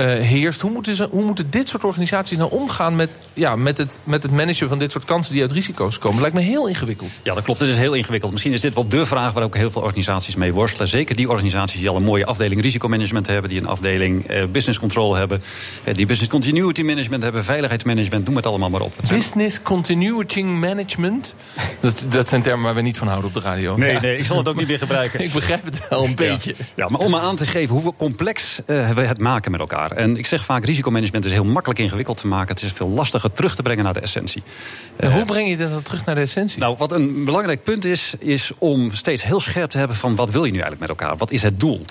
heerst. 0.03 0.61
Hoe 0.61 0.71
moeten, 0.71 0.97
ze, 0.97 1.09
hoe 1.11 1.25
moeten 1.25 1.51
dit 1.51 1.69
soort 1.69 1.85
organisaties 1.85 2.39
nou 2.39 2.51
omgaan 2.51 2.97
met, 2.97 3.21
ja, 3.35 3.57
met, 3.57 3.79
het, 3.79 4.01
met 4.05 4.23
het 4.23 4.33
managen 4.33 4.69
van 4.69 4.79
dit 4.79 4.93
soort 4.93 5.05
kansen 5.05 5.33
die 5.33 5.43
uit 5.43 5.53
risico's 5.53 5.99
komen? 5.99 6.21
Lijkt 6.21 6.37
me 6.37 6.43
heel 6.43 6.69
ingewikkeld. 6.69 7.21
Ja, 7.23 7.35
dat 7.35 7.45
klopt. 7.45 7.61
Het 7.61 7.69
is 7.69 7.77
heel 7.77 7.95
ingewikkeld. 7.95 8.33
Misschien 8.33 8.53
is 8.53 8.61
dit 8.61 8.75
wel 8.75 8.89
de 8.89 9.07
vraag 9.07 9.33
waar 9.33 9.43
ook 9.43 9.57
heel 9.57 9.71
veel 9.71 9.83
organisaties 9.83 10.37
mee 10.37 10.53
worstelen. 10.53 10.89
Zeker 10.89 11.17
die 11.17 11.31
organisaties 11.31 11.81
die 11.81 11.89
al 11.89 11.97
een 11.97 12.03
mooie 12.03 12.27
afdeling 12.27 12.61
risicomanagement 12.61 13.27
hebben, 13.27 13.51
die 13.51 13.61
een 13.61 13.67
afdeling 13.67 14.31
uh, 14.31 14.45
business 14.45 14.79
control 14.79 15.15
hebben, 15.15 15.41
uh, 15.85 15.95
die 15.95 16.07
business 16.07 16.33
continuity 16.33 16.83
management 16.83 17.23
hebben, 17.23 17.45
veiligheidsmanagement, 17.45 18.27
noem 18.27 18.37
het 18.37 18.47
allemaal 18.47 18.71
maar 18.71 18.81
op. 18.81 18.95
Business 19.09 19.63
continuity 19.63 20.43
management? 20.43 21.35
Dat, 21.81 22.07
dat 22.09 22.29
zijn 22.29 22.43
termen 22.43 22.65
waar 22.65 22.75
we 22.75 22.81
niet 22.81 22.99
van 22.99 23.09
houden 23.09 23.29
op 23.29 23.35
de 23.35 23.41
radio. 23.41 23.77
Nee, 23.77 23.93
ja. 23.93 24.01
nee 24.01 24.19
ik 24.19 24.25
zal 24.25 24.39
het 24.39 24.49
ook 24.49 24.57
niet 24.57 24.69
meer 24.69 24.79
gebruiken. 24.79 25.21
ik 25.25 25.33
begrijp 25.33 25.65
het 25.65 25.89
wel 25.89 26.05
een 26.05 26.15
beetje. 26.15 26.55
Ja, 26.77 26.89
maar 26.89 27.01
om 27.01 27.11
maar 27.11 27.21
aan 27.21 27.37
te 27.37 27.47
geven 27.47 27.77
hoe 27.77 27.95
complex 27.97 28.61
we 28.67 29.01
het 29.01 29.19
maken 29.19 29.51
met 29.51 29.61
elkaar. 29.61 29.86
En 29.93 30.17
ik 30.17 30.27
zeg 30.27 30.45
vaak, 30.45 30.65
risicomanagement 30.65 31.25
is 31.25 31.33
heel 31.33 31.45
makkelijk 31.45 31.81
ingewikkeld 31.81 32.17
te 32.17 32.27
maken. 32.27 32.55
Het 32.55 32.65
is 32.65 32.73
veel 32.73 32.89
lastiger 32.89 33.33
terug 33.33 33.55
te 33.55 33.63
brengen 33.63 33.85
naar 33.85 33.93
de 33.93 34.01
essentie. 34.01 34.43
En 34.97 35.13
hoe 35.13 35.25
breng 35.25 35.49
je 35.49 35.57
dat 35.57 35.71
dan 35.71 35.83
terug 35.83 36.05
naar 36.05 36.15
de 36.15 36.21
essentie? 36.21 36.59
Nou, 36.59 36.77
wat 36.79 36.93
een 36.93 37.25
belangrijk 37.25 37.63
punt 37.63 37.85
is, 37.85 38.15
is 38.19 38.53
om 38.59 38.93
steeds 38.93 39.25
heel 39.25 39.41
scherp 39.41 39.71
te 39.71 39.79
hebben 39.79 39.97
van 39.97 40.15
wat 40.15 40.31
wil 40.31 40.45
je 40.45 40.53
nu 40.53 40.59
eigenlijk 40.59 40.91
met 40.91 41.01
elkaar? 41.01 41.17
Wat 41.17 41.33
is 41.33 41.43
het 41.43 41.61
doel? 41.61 41.85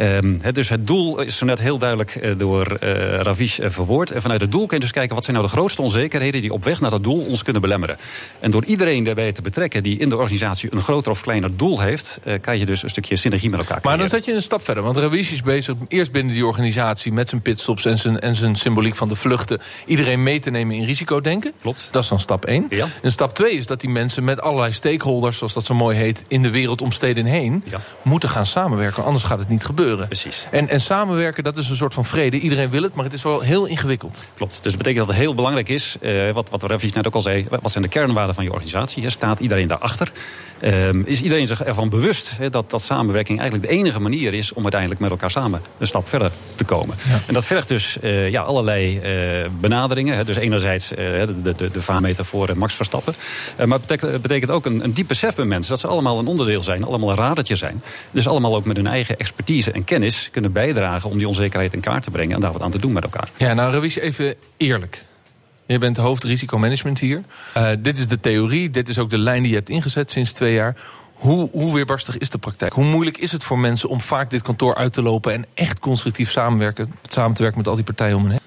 Um, 0.00 0.38
he, 0.42 0.52
dus 0.52 0.68
het 0.68 0.86
doel 0.86 1.20
is 1.20 1.36
zo 1.36 1.44
net 1.44 1.60
heel 1.60 1.78
duidelijk 1.78 2.14
uh, 2.14 2.38
door 2.38 2.78
uh, 2.82 2.90
Ravish 3.20 3.58
uh, 3.58 3.70
verwoord. 3.70 4.10
En 4.10 4.22
vanuit 4.22 4.40
het 4.40 4.52
doel 4.52 4.66
kun 4.66 4.76
je 4.76 4.82
dus 4.82 4.92
kijken 4.92 5.14
wat 5.14 5.24
zijn 5.24 5.36
nou 5.36 5.48
de 5.48 5.54
grootste 5.54 5.82
onzekerheden 5.82 6.40
die 6.40 6.52
op 6.52 6.64
weg 6.64 6.80
naar 6.80 6.90
dat 6.90 7.04
doel 7.04 7.24
ons 7.28 7.42
kunnen 7.42 7.62
belemmeren. 7.62 7.96
En 8.40 8.50
door 8.50 8.64
iedereen 8.64 9.04
daarbij 9.04 9.32
te 9.32 9.42
betrekken 9.42 9.82
die 9.82 9.98
in 9.98 10.08
de 10.08 10.16
organisatie 10.16 10.72
een 10.72 10.80
groter 10.80 11.10
of 11.10 11.20
kleiner 11.20 11.56
doel 11.56 11.80
heeft, 11.80 12.20
kan 12.40 12.58
je 12.58 12.66
dus 12.66 12.82
een 12.82 12.90
stukje 12.90 13.16
synergie 13.16 13.50
met 13.50 13.58
elkaar 13.58 13.80
creëren. 13.80 13.98
Maar 13.98 14.08
dan 14.08 14.18
zet 14.18 14.28
je 14.28 14.34
een 14.34 14.42
stap 14.42 14.64
verder. 14.64 14.82
Want 14.82 14.96
Ravish 14.96 15.32
is 15.32 15.42
bezig 15.42 15.74
eerst 15.88 16.12
binnen 16.12 16.34
die 16.34 16.46
organisatie 16.46 17.12
met 17.12 17.28
zijn 17.28 17.42
pitstops 17.42 17.84
en 17.84 17.98
zijn, 17.98 18.20
en 18.20 18.34
zijn 18.34 18.56
symboliek 18.56 18.94
van 18.94 19.08
de 19.08 19.14
vluchten. 19.14 19.60
Iedereen 19.86 20.22
mee 20.22 20.38
te 20.38 20.50
nemen 20.50 20.76
in 20.76 20.84
risicodenken. 20.84 21.52
Klopt. 21.60 21.88
Dat 21.90 22.02
is 22.02 22.08
dan 22.08 22.20
stap 22.20 22.44
1. 22.44 22.66
Ja. 22.70 22.86
En 23.02 23.12
stap 23.12 23.34
2 23.34 23.52
is 23.52 23.66
dat 23.66 23.80
die 23.80 23.90
mensen 23.90 24.24
met 24.24 24.40
allerlei 24.40 24.72
stakeholders, 24.72 25.38
zoals 25.38 25.52
dat 25.52 25.66
zo 25.66 25.74
mooi 25.74 25.96
heet, 25.96 26.22
in 26.28 26.42
de 26.42 26.50
wereld 26.50 26.82
om 26.82 26.92
steden 26.92 27.24
heen, 27.24 27.62
ja. 27.66 27.80
moeten 28.02 28.28
gaan 28.28 28.46
samenwerken. 28.46 29.04
Anders 29.04 29.24
gaat 29.24 29.38
het 29.38 29.48
niet 29.48 29.64
gebeuren. 29.64 29.87
Precies. 29.96 30.44
En 30.50 30.68
en 30.68 30.80
samenwerken, 30.80 31.44
dat 31.44 31.56
is 31.56 31.70
een 31.70 31.76
soort 31.76 31.94
van 31.94 32.04
vrede. 32.04 32.38
Iedereen 32.38 32.70
wil 32.70 32.82
het, 32.82 32.94
maar 32.94 33.04
het 33.04 33.12
is 33.12 33.22
wel 33.22 33.40
heel 33.40 33.66
ingewikkeld. 33.66 34.24
Klopt. 34.34 34.52
Dus 34.62 34.72
dat 34.72 34.76
betekent 34.82 35.06
dat 35.06 35.14
het 35.16 35.24
heel 35.24 35.34
belangrijk 35.34 35.68
is, 35.68 35.96
uh, 36.00 36.30
wat, 36.30 36.50
wat 36.50 36.62
Ravish 36.62 36.92
net 36.92 37.06
ook 37.06 37.14
al 37.14 37.22
zei... 37.22 37.46
wat 37.48 37.70
zijn 37.70 37.84
de 37.84 37.90
kernwaarden 37.90 38.34
van 38.34 38.44
je 38.44 38.50
organisatie? 38.50 39.10
Staat 39.10 39.40
iedereen 39.40 39.68
daarachter? 39.68 40.12
Uh, 40.60 40.88
is 41.04 41.22
iedereen 41.22 41.46
zich 41.46 41.64
ervan 41.64 41.88
bewust 41.88 42.36
dat, 42.50 42.70
dat 42.70 42.82
samenwerking 42.82 43.40
eigenlijk 43.40 43.70
de 43.70 43.76
enige 43.76 44.00
manier 44.00 44.34
is... 44.34 44.52
om 44.52 44.62
uiteindelijk 44.62 45.00
met 45.00 45.10
elkaar 45.10 45.30
samen 45.30 45.62
een 45.78 45.86
stap 45.86 46.08
verder 46.08 46.30
te 46.54 46.64
komen? 46.64 46.96
Ja. 47.08 47.20
En 47.26 47.34
dat 47.34 47.44
vergt 47.44 47.68
dus 47.68 47.96
uh, 48.02 48.30
ja, 48.30 48.42
allerlei 48.42 49.00
benaderingen. 49.60 50.16
Hè? 50.16 50.24
Dus 50.24 50.36
enerzijds 50.36 50.88
de, 50.88 51.34
de, 51.42 51.54
de, 51.54 51.70
de 51.70 51.82
vaarmetafoor 51.82 52.58
Max 52.58 52.74
Verstappen. 52.74 53.14
maar 53.66 53.78
het 53.86 54.22
betekent, 54.22 54.50
ook 54.50 54.66
een, 54.66 54.84
een 54.84 54.92
diep 54.92 55.08
besef 55.08 55.34
bij 55.34 55.44
mensen... 55.44 55.70
dat 55.70 55.80
ze 55.80 55.86
allemaal 55.86 56.18
een 56.18 56.26
onderdeel 56.26 56.62
zijn, 56.62 56.84
allemaal 56.84 57.10
een 57.10 57.16
radertje 57.16 57.56
zijn. 57.56 57.82
Dus 58.10 58.28
allemaal 58.28 58.56
ook 58.56 58.64
met 58.64 58.76
hun 58.76 58.86
eigen 58.86 59.18
expertise 59.18 59.70
en 59.70 59.84
kennis 59.84 60.28
kunnen 60.30 60.52
bijdragen 60.52 61.10
om 61.10 61.18
die 61.18 61.28
onzekerheid 61.28 61.72
in 61.74 61.80
kaart 61.80 62.02
te 62.02 62.10
brengen 62.10 62.34
en 62.34 62.40
daar 62.40 62.52
wat 62.52 62.62
aan 62.62 62.70
te 62.70 62.78
doen 62.78 62.92
met 62.92 63.02
elkaar. 63.02 63.28
Ja, 63.36 63.54
nou 63.54 63.72
Ravish, 63.72 63.96
even 63.96 64.34
eerlijk. 64.56 65.02
Je 65.68 65.78
bent 65.78 65.96
hoofd 65.96 66.24
risicomanagement 66.24 66.98
hier. 66.98 67.22
Uh, 67.56 67.70
dit 67.78 67.98
is 67.98 68.08
de 68.08 68.20
theorie, 68.20 68.70
dit 68.70 68.88
is 68.88 68.98
ook 68.98 69.10
de 69.10 69.18
lijn 69.18 69.40
die 69.42 69.50
je 69.50 69.56
hebt 69.56 69.68
ingezet 69.68 70.10
sinds 70.10 70.32
twee 70.32 70.54
jaar. 70.54 70.76
Hoe, 71.12 71.48
hoe 71.50 71.74
weerbarstig 71.74 72.18
is 72.18 72.30
de 72.30 72.38
praktijk? 72.38 72.72
Hoe 72.72 72.84
moeilijk 72.84 73.18
is 73.18 73.32
het 73.32 73.44
voor 73.44 73.58
mensen 73.58 73.88
om 73.88 74.00
vaak 74.00 74.30
dit 74.30 74.42
kantoor 74.42 74.74
uit 74.74 74.92
te 74.92 75.02
lopen 75.02 75.32
en 75.32 75.46
echt 75.54 75.78
constructief 75.78 76.30
samenwerken, 76.30 76.94
samen 77.02 77.34
te 77.34 77.42
werken 77.42 77.58
met 77.58 77.68
al 77.68 77.74
die 77.74 77.84
partijen 77.84 78.16
om 78.16 78.22
hen 78.22 78.30
heen? 78.30 78.40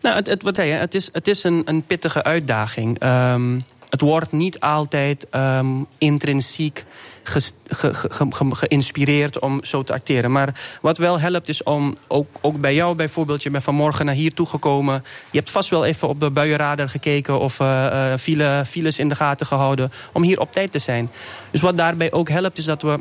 Nou, 0.00 0.16
het, 0.16 0.26
het, 0.26 0.42
wat 0.42 0.56
hij, 0.56 0.70
het 0.70 0.94
is, 0.94 1.08
het 1.12 1.28
is 1.28 1.44
een, 1.44 1.62
een 1.64 1.82
pittige 1.82 2.22
uitdaging. 2.22 3.02
Um, 3.02 3.64
het 3.90 4.00
wordt 4.00 4.32
niet 4.32 4.60
altijd 4.60 5.26
um, 5.34 5.86
intrinsiek 5.98 6.84
ge, 7.28 7.40
ge, 7.68 7.94
ge, 7.94 8.26
geïnspireerd 8.50 9.38
om 9.38 9.64
zo 9.64 9.82
te 9.82 9.92
acteren. 9.92 10.32
Maar 10.32 10.78
wat 10.80 10.98
wel 10.98 11.20
helpt 11.20 11.48
is 11.48 11.62
om, 11.62 11.96
ook, 12.08 12.28
ook 12.40 12.60
bij 12.60 12.74
jou 12.74 12.94
bijvoorbeeld... 12.94 13.42
je 13.42 13.50
bent 13.50 13.64
vanmorgen 13.64 14.04
naar 14.04 14.14
hier 14.14 14.34
toegekomen... 14.34 15.04
je 15.30 15.38
hebt 15.38 15.50
vast 15.50 15.70
wel 15.70 15.84
even 15.84 16.08
op 16.08 16.20
de 16.20 16.30
buienradar 16.30 16.88
gekeken... 16.88 17.38
of 17.38 17.60
uh, 17.60 18.14
file, 18.18 18.62
files 18.66 18.98
in 18.98 19.08
de 19.08 19.14
gaten 19.14 19.46
gehouden... 19.46 19.92
om 20.12 20.22
hier 20.22 20.40
op 20.40 20.52
tijd 20.52 20.72
te 20.72 20.78
zijn. 20.78 21.10
Dus 21.50 21.60
wat 21.60 21.76
daarbij 21.76 22.12
ook 22.12 22.28
helpt 22.28 22.58
is 22.58 22.64
dat 22.64 22.82
we 22.82 23.00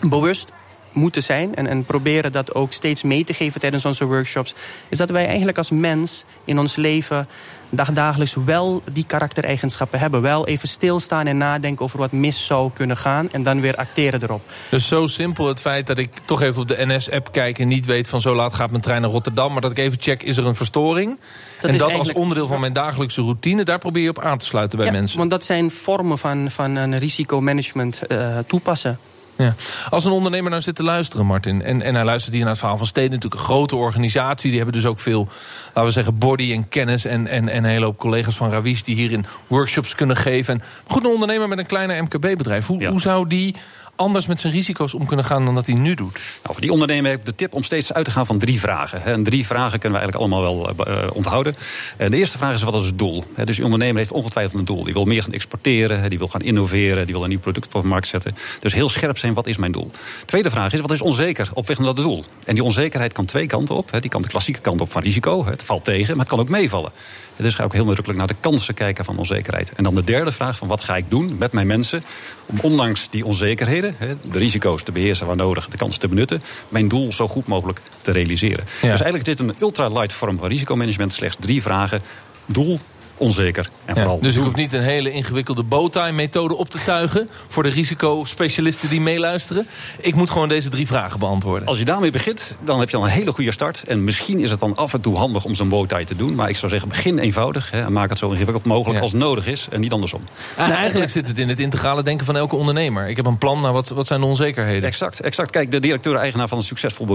bewust 0.00 0.48
moeten 0.92 1.22
zijn... 1.22 1.54
En, 1.54 1.66
en 1.66 1.84
proberen 1.84 2.32
dat 2.32 2.54
ook 2.54 2.72
steeds 2.72 3.02
mee 3.02 3.24
te 3.24 3.34
geven 3.34 3.60
tijdens 3.60 3.84
onze 3.84 4.04
workshops... 4.04 4.54
is 4.88 4.98
dat 4.98 5.10
wij 5.10 5.26
eigenlijk 5.26 5.58
als 5.58 5.70
mens 5.70 6.24
in 6.44 6.58
ons 6.58 6.76
leven 6.76 7.28
dagdagelijks 7.74 8.36
wel 8.44 8.82
die 8.92 9.04
karaktereigenschappen 9.06 9.98
hebben. 9.98 10.22
Wel 10.22 10.46
even 10.46 10.68
stilstaan 10.68 11.26
en 11.26 11.36
nadenken 11.36 11.84
over 11.84 11.98
wat 11.98 12.12
mis 12.12 12.46
zou 12.46 12.70
kunnen 12.74 12.96
gaan... 12.96 13.28
en 13.32 13.42
dan 13.42 13.60
weer 13.60 13.76
acteren 13.76 14.22
erop. 14.22 14.42
Dus 14.70 14.88
zo 14.88 15.06
simpel 15.06 15.48
het 15.48 15.60
feit 15.60 15.86
dat 15.86 15.98
ik 15.98 16.10
toch 16.24 16.42
even 16.42 16.60
op 16.60 16.68
de 16.68 16.86
NS-app 16.86 17.32
kijk... 17.32 17.58
en 17.58 17.68
niet 17.68 17.86
weet 17.86 18.08
van 18.08 18.20
zo 18.20 18.34
laat 18.34 18.54
gaat 18.54 18.70
mijn 18.70 18.82
trein 18.82 19.00
naar 19.00 19.10
Rotterdam... 19.10 19.52
maar 19.52 19.60
dat 19.60 19.70
ik 19.70 19.78
even 19.78 20.00
check, 20.00 20.22
is 20.22 20.36
er 20.36 20.46
een 20.46 20.54
verstoring? 20.54 21.18
Dat 21.60 21.70
en 21.70 21.76
dat 21.76 21.94
als 21.94 22.12
onderdeel 22.12 22.46
van 22.46 22.60
mijn 22.60 22.72
dagelijkse 22.72 23.22
routine... 23.22 23.64
daar 23.64 23.78
probeer 23.78 24.02
je 24.02 24.08
op 24.08 24.20
aan 24.20 24.38
te 24.38 24.46
sluiten 24.46 24.78
bij 24.78 24.86
ja, 24.86 24.92
mensen. 24.92 25.18
want 25.18 25.30
dat 25.30 25.44
zijn 25.44 25.70
vormen 25.70 26.18
van, 26.18 26.50
van 26.50 26.76
een 26.76 26.98
risicomanagement 26.98 28.02
uh, 28.08 28.38
toepassen. 28.46 28.98
Ja. 29.36 29.54
Als 29.90 30.04
een 30.04 30.12
ondernemer 30.12 30.50
nou 30.50 30.62
zit 30.62 30.74
te 30.74 30.82
luisteren, 30.82 31.26
Martin... 31.26 31.62
En, 31.62 31.82
en 31.82 31.94
hij 31.94 32.04
luistert 32.04 32.32
hier 32.32 32.42
naar 32.42 32.50
het 32.50 32.60
verhaal 32.60 32.78
van 32.78 32.86
Steden... 32.86 33.10
natuurlijk 33.10 33.40
een 33.40 33.46
grote 33.46 33.76
organisatie. 33.76 34.48
Die 34.48 34.56
hebben 34.60 34.76
dus 34.76 34.86
ook 34.86 34.98
veel, 34.98 35.28
laten 35.66 35.84
we 35.84 35.90
zeggen, 35.90 36.18
body 36.18 36.52
en 36.52 36.68
kennis... 36.68 37.04
en, 37.04 37.26
en, 37.26 37.48
en 37.48 37.64
een 37.64 37.70
hele 37.70 37.84
hoop 37.84 37.98
collega's 37.98 38.36
van 38.36 38.50
Ravish... 38.50 38.80
die 38.80 38.94
hierin 38.94 39.26
workshops 39.46 39.94
kunnen 39.94 40.16
geven. 40.16 40.54
En 40.54 40.66
goed, 40.86 41.04
een 41.04 41.10
ondernemer 41.10 41.48
met 41.48 41.58
een 41.58 41.66
kleiner 41.66 42.02
MKB-bedrijf. 42.02 42.66
Hoe, 42.66 42.80
Ja. 42.80 42.90
hoe 42.90 43.00
zou 43.00 43.28
die 43.28 43.56
anders 43.96 44.26
met 44.26 44.40
zijn 44.40 44.52
risico's 44.52 44.94
om 44.94 45.06
kunnen 45.06 45.24
gaan... 45.24 45.44
dan 45.44 45.54
dat 45.54 45.66
hij 45.66 45.74
nu 45.74 45.94
doet? 45.94 46.12
Nou, 46.12 46.20
voor 46.42 46.60
die 46.60 46.72
ondernemer 46.72 47.10
heb 47.10 47.20
ik 47.20 47.26
de 47.26 47.34
tip 47.34 47.52
om 47.52 47.62
steeds 47.62 47.92
uit 47.92 48.04
te 48.04 48.10
gaan 48.10 48.26
van 48.26 48.38
drie 48.38 48.60
vragen. 48.60 49.04
En 49.04 49.22
drie 49.22 49.46
vragen 49.46 49.78
kunnen 49.78 50.00
we 50.00 50.06
eigenlijk 50.06 50.34
allemaal 50.34 50.54
wel 50.54 50.86
eh, 50.86 51.06
onthouden. 51.12 51.54
En 51.96 52.10
de 52.10 52.16
eerste 52.16 52.38
vraag 52.38 52.54
is, 52.54 52.62
wat 52.62 52.74
is 52.74 52.86
het 52.86 52.98
doel? 52.98 53.24
Dus 53.44 53.56
die 53.56 53.64
ondernemer 53.64 53.96
heeft 53.96 54.12
ongetwijfeld 54.12 54.58
een 54.58 54.64
doel. 54.64 54.84
Die 54.84 54.92
wil 54.92 55.04
meer 55.04 55.22
gaan 55.22 55.32
exporteren, 55.32 56.10
die 56.10 56.18
wil 56.18 56.28
gaan 56.28 56.40
innoveren... 56.40 57.04
die 57.04 57.14
wil 57.14 57.22
een 57.22 57.28
nieuw 57.28 57.38
product 57.38 57.74
op 57.74 57.82
de 57.82 57.88
markt 57.88 58.08
zetten. 58.08 58.36
Dus 58.60 58.74
heel 58.74 58.88
scherp 58.88 59.18
zijn, 59.18 59.34
wat 59.34 59.46
is 59.46 59.56
mijn 59.56 59.72
doel? 59.72 59.90
Tweede 60.24 60.50
vraag 60.50 60.72
is, 60.72 60.80
wat 60.80 60.92
is 60.92 61.02
onzeker 61.02 61.50
op 61.54 61.66
weg 61.66 61.78
naar 61.78 61.86
dat 61.86 61.96
doel? 61.96 62.24
En 62.44 62.54
die 62.54 62.64
onzekerheid 62.64 63.12
kan 63.12 63.24
twee 63.24 63.46
kanten 63.46 63.74
op. 63.74 63.90
Die 64.00 64.10
kan 64.10 64.22
de 64.22 64.28
klassieke 64.28 64.60
kant 64.60 64.80
op 64.80 64.92
van 64.92 65.02
risico. 65.02 65.46
Het 65.46 65.62
valt 65.62 65.84
tegen, 65.84 66.16
maar 66.16 66.24
het 66.24 66.34
kan 66.34 66.40
ook 66.40 66.48
meevallen. 66.48 66.92
Dus 67.36 67.54
ga 67.54 67.64
ook 67.64 67.72
heel 67.72 67.84
nadrukkelijk 67.84 68.18
naar 68.18 68.28
de 68.28 68.36
kansen 68.40 68.74
kijken 68.74 69.04
van 69.04 69.18
onzekerheid. 69.18 69.72
En 69.72 69.84
dan 69.84 69.94
de 69.94 70.04
derde 70.04 70.32
vraag 70.32 70.56
van 70.56 70.68
wat 70.68 70.84
ga 70.84 70.96
ik 70.96 71.04
doen 71.08 71.36
met 71.38 71.52
mijn 71.52 71.66
mensen... 71.66 72.02
om 72.46 72.58
ondanks 72.60 73.10
die 73.10 73.24
onzekerheden, 73.24 73.94
de 74.30 74.38
risico's 74.38 74.82
te 74.82 74.92
beheersen 74.92 75.26
waar 75.26 75.36
nodig... 75.36 75.68
de 75.68 75.76
kansen 75.76 76.00
te 76.00 76.08
benutten, 76.08 76.40
mijn 76.68 76.88
doel 76.88 77.12
zo 77.12 77.28
goed 77.28 77.46
mogelijk 77.46 77.80
te 78.00 78.12
realiseren. 78.12 78.64
Dus 78.64 78.82
eigenlijk 78.82 79.28
is 79.28 79.36
dit 79.36 79.40
een 79.40 79.54
ultra-light 79.60 80.12
vorm 80.12 80.38
van 80.38 80.48
risicomanagement. 80.48 81.12
Slechts 81.12 81.36
drie 81.40 81.62
vragen. 81.62 82.02
Doel, 82.46 82.78
onzeker. 83.16 83.68
En 83.84 83.96
vooral 83.96 84.20
dus 84.20 84.36
ik 84.36 84.42
hoef 84.42 84.54
niet 84.54 84.72
een 84.72 84.82
hele 84.82 85.10
ingewikkelde 85.10 85.62
bowtie-methode 85.62 86.56
op 86.56 86.68
te 86.68 86.78
tuigen... 86.84 87.28
voor 87.48 87.62
de 87.62 87.68
risicospecialisten 87.68 88.88
die 88.88 89.00
meeluisteren. 89.00 89.66
Ik 89.98 90.14
moet 90.14 90.30
gewoon 90.30 90.48
deze 90.48 90.68
drie 90.68 90.86
vragen 90.86 91.18
beantwoorden. 91.18 91.68
Als 91.68 91.78
je 91.78 91.84
daarmee 91.84 92.10
begint, 92.10 92.56
dan 92.64 92.80
heb 92.80 92.90
je 92.90 92.96
al 92.96 93.04
een 93.04 93.10
hele 93.10 93.32
goede 93.32 93.52
start. 93.52 93.82
En 93.86 94.04
misschien 94.04 94.40
is 94.40 94.50
het 94.50 94.60
dan 94.60 94.76
af 94.76 94.94
en 94.94 95.00
toe 95.00 95.16
handig 95.16 95.44
om 95.44 95.54
zo'n 95.54 95.68
bowtie 95.68 96.04
te 96.04 96.16
doen. 96.16 96.34
Maar 96.34 96.48
ik 96.48 96.56
zou 96.56 96.70
zeggen, 96.70 96.88
begin 96.88 97.18
eenvoudig. 97.18 97.70
Hè, 97.70 97.84
en 97.84 97.92
maak 97.92 98.08
het 98.08 98.18
zo 98.18 98.30
ingewikkeld 98.30 98.66
mogelijk 98.66 99.00
als 99.00 99.12
nodig 99.12 99.46
is. 99.46 99.68
En 99.70 99.80
niet 99.80 99.92
andersom. 99.92 100.20
En 100.56 100.70
eigenlijk 100.70 101.10
zit 101.10 101.26
het 101.26 101.38
in 101.38 101.48
het 101.48 101.60
integrale 101.60 102.02
denken 102.02 102.26
van 102.26 102.36
elke 102.36 102.56
ondernemer. 102.56 103.08
Ik 103.08 103.16
heb 103.16 103.26
een 103.26 103.38
plan, 103.38 103.60
nou 103.60 103.72
wat, 103.72 103.88
wat 103.88 104.06
zijn 104.06 104.20
de 104.20 104.26
onzekerheden? 104.26 104.88
Exact, 104.88 105.20
exact. 105.20 105.50
Kijk, 105.50 105.70
de 105.70 105.80
directeur-eigenaar 105.80 106.48
van 106.48 106.58
een 106.58 106.64
succesvol 106.64 107.06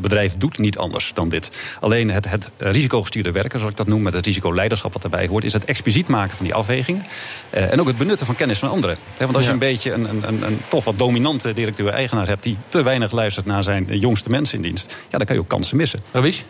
bedrijf 0.00 0.36
doet 0.36 0.58
niet 0.58 0.78
anders 0.78 1.10
dan 1.14 1.28
dit. 1.28 1.50
Alleen 1.80 2.10
het, 2.10 2.30
het 2.30 2.50
risicogestuurde 2.58 3.32
werken, 3.32 3.58
zoals 3.58 3.72
ik 3.72 3.78
dat 3.78 3.86
noem... 3.86 4.02
met 4.02 4.12
het 4.12 4.26
risicoleiderschap 4.26 4.92
wat 4.92 5.02
erbij 5.12 5.28
hoort... 5.28 5.44
is 5.44 5.52
het 5.52 5.64
expliciet 5.64 6.08
maken 6.08 6.36
van 6.36 6.44
die 6.44 6.54
afweging. 6.54 7.02
Uh, 7.54 7.72
en 7.72 7.80
ook 7.80 7.86
het 7.86 7.98
benutten 7.98 8.26
van 8.26 8.34
kennis 8.34 8.58
van 8.58 8.68
anderen. 8.68 8.96
want 9.18 9.34
als 9.36 9.44
je 9.44 9.50
een 9.50 9.58
beetje 9.58 9.92
een, 9.92 10.08
een, 10.08 10.28
een, 10.28 10.42
een 10.42 10.60
toch 10.68 10.84
wat 10.84 10.98
dominante 10.98 11.52
directeur-eigenaar 11.52 12.26
hebt... 12.26 12.42
die 12.42 12.56
te 12.68 12.82
weinig 12.82 13.12
luistert 13.12 13.46
naar 13.46 13.62
zijn 13.62 13.98
jongste 13.98 14.28
mensen 14.28 14.56
in 14.56 14.62
dienst... 14.62 14.96
ja, 15.10 15.18
dan 15.18 15.26
kan 15.26 15.36
je 15.36 15.42
ook 15.42 15.48
kansen 15.48 15.76
missen. 15.76 16.02
Ravish? 16.12 16.40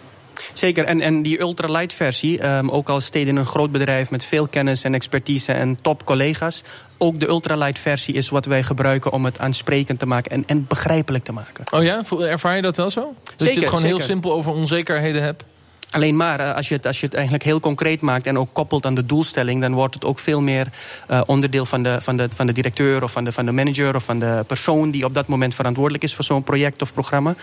Zeker, 0.53 0.85
en, 0.85 1.01
en 1.01 1.23
die 1.23 1.41
ultralight 1.41 1.95
versie, 1.95 2.47
um, 2.47 2.71
ook 2.71 2.89
al 2.89 3.01
steed 3.01 3.27
in 3.27 3.37
een 3.37 3.47
groot 3.47 3.73
bedrijf 3.73 4.11
met 4.11 4.25
veel 4.25 4.47
kennis 4.47 4.85
en 4.85 4.95
expertise 4.95 5.53
en 5.53 5.77
top 5.83 6.05
collega's, 6.05 6.63
ook 6.99 7.21
de 7.21 7.29
ultralight 7.29 7.79
versie 7.79 8.15
is 8.15 8.29
wat 8.29 8.45
wij 8.45 8.63
gebruiken 8.63 9.13
om 9.13 9.25
het 9.25 9.39
aansprekend 9.39 9.99
te 9.99 10.07
maken 10.07 10.31
en, 10.31 10.45
en 10.47 10.67
begrijpelijk 10.69 11.25
te 11.25 11.33
maken. 11.33 11.65
Oh 11.71 11.83
ja, 11.83 12.03
ervaar 12.19 12.57
je 12.57 12.63
dat 12.63 12.77
wel 12.77 12.91
zo? 12.91 13.01
Dat 13.01 13.35
zeker, 13.37 13.55
je 13.55 13.61
het 13.61 13.69
gewoon 13.69 13.81
zeker. 13.81 13.97
heel 13.97 14.07
simpel 14.07 14.33
over 14.33 14.53
onzekerheden 14.53 15.23
hebt? 15.23 15.45
Alleen 15.93 16.17
maar, 16.17 16.41
eh, 16.41 16.55
als 16.55 16.69
je, 16.69 16.75
het, 16.75 16.87
als 16.87 17.01
je 17.01 17.07
het 17.07 17.15
eigenlijk 17.15 17.45
heel 17.45 17.61
concreet 17.61 18.01
maakt... 18.01 18.27
en 18.27 18.39
ook 18.39 18.49
koppelt 18.53 18.87
aan 18.87 18.95
de 18.95 19.07
doelstelling... 19.07 19.61
dan 19.61 19.75
wordt 19.75 19.95
het 19.95 20.05
ook 20.05 20.19
veel 20.19 20.41
meer 20.41 20.67
uh, 21.11 21.21
onderdeel 21.27 21.67
van 21.67 21.83
de, 21.83 22.01
van, 22.01 22.17
de, 22.17 22.29
van 22.35 22.47
de 22.47 22.53
directeur... 22.53 23.03
of 23.03 23.13
van 23.13 23.25
de, 23.25 23.33
van 23.33 23.45
de 23.45 23.53
manager 23.53 23.95
of 23.95 24.05
van 24.05 24.19
de 24.19 24.45
persoon... 24.47 24.91
die 24.91 25.05
op 25.05 25.15
dat 25.15 25.27
moment 25.27 25.55
verantwoordelijk 25.55 26.05
is 26.05 26.15
voor 26.15 26.25
zo'n 26.25 26.43
project 26.43 26.83
of 26.83 26.93
programma. 26.93 27.35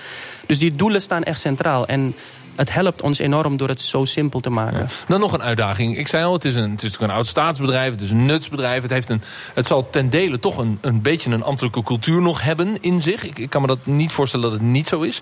Dus 0.45 0.59
die 0.59 0.75
doelen 0.75 1.01
staan 1.01 1.23
echt 1.23 1.39
centraal. 1.39 1.87
En 1.87 2.15
het 2.59 2.73
helpt 2.73 3.01
ons 3.01 3.19
enorm 3.19 3.57
door 3.57 3.67
het 3.67 3.81
zo 3.81 4.05
simpel 4.05 4.39
te 4.39 4.49
maken. 4.49 4.87
Dan 5.07 5.19
nog 5.19 5.33
een 5.33 5.41
uitdaging. 5.41 5.97
Ik 5.97 6.07
zei 6.07 6.25
al, 6.25 6.33
het 6.33 6.45
is, 6.45 6.55
een, 6.55 6.71
het 6.71 6.83
is 6.83 6.95
een 6.99 7.09
oud 7.09 7.27
staatsbedrijf, 7.27 7.91
het 7.91 8.01
is 8.01 8.11
een 8.11 8.25
nutsbedrijf. 8.25 8.81
Het, 8.81 8.91
heeft 8.91 9.09
een, 9.09 9.21
het 9.53 9.65
zal 9.65 9.89
ten 9.89 10.09
dele 10.09 10.39
toch 10.39 10.57
een, 10.57 10.77
een 10.81 11.01
beetje 11.01 11.31
een 11.31 11.43
ambtelijke 11.43 11.83
cultuur 11.83 12.21
nog 12.21 12.41
hebben 12.41 12.77
in 12.81 13.01
zich. 13.01 13.23
Ik, 13.23 13.39
ik 13.39 13.49
kan 13.49 13.61
me 13.61 13.67
dat 13.67 13.85
niet 13.85 14.11
voorstellen 14.11 14.49
dat 14.49 14.59
het 14.59 14.67
niet 14.67 14.87
zo 14.87 15.01
is. 15.01 15.21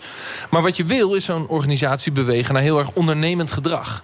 Maar 0.49 0.61
wat 0.61 0.77
je 0.77 0.83
wil 0.83 1.13
is 1.13 1.25
zo'n 1.25 1.47
organisatie 1.47 2.11
bewegen 2.11 2.53
naar 2.53 2.63
heel 2.63 2.79
erg 2.79 2.91
ondernemend 2.93 3.51
gedrag. 3.51 4.03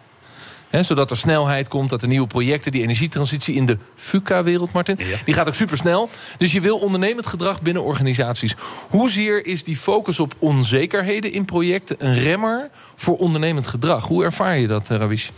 He, 0.74 0.84
zodat 0.84 1.10
er 1.10 1.18
snelheid 1.18 1.68
komt, 1.68 1.90
dat 1.90 2.02
er 2.02 2.08
nieuwe 2.08 2.28
projecten... 2.28 2.72
die 2.72 2.82
energietransitie 2.82 3.56
in 3.56 3.66
de 3.66 3.78
FUCA-wereld, 3.96 4.72
Martin... 4.72 4.96
Ja. 5.00 5.18
die 5.26 5.34
gaat 5.34 5.48
ook 5.48 5.54
supersnel. 5.54 6.10
Dus 6.38 6.52
je 6.52 6.62
wil 6.62 6.78
ondernemend 6.78 7.28
gedrag 7.28 7.62
binnen 7.62 7.84
organisaties. 7.84 8.56
Hoezeer 8.90 9.46
is 9.46 9.64
die 9.64 9.78
focus 9.78 10.20
op 10.20 10.36
onzekerheden 10.40 11.32
in 11.32 11.46
projecten... 11.46 11.96
een 12.00 12.14
remmer 12.14 12.70
voor 12.96 13.18
ondernemend 13.18 13.68
gedrag? 13.68 14.08
Hoe 14.08 14.24
ervaar 14.24 14.58
je 14.58 14.68
dat, 14.68 14.88
Ravish? 14.88 15.30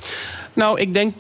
Nou, 0.54 0.80
ik 0.80 0.94
denk 0.94 1.14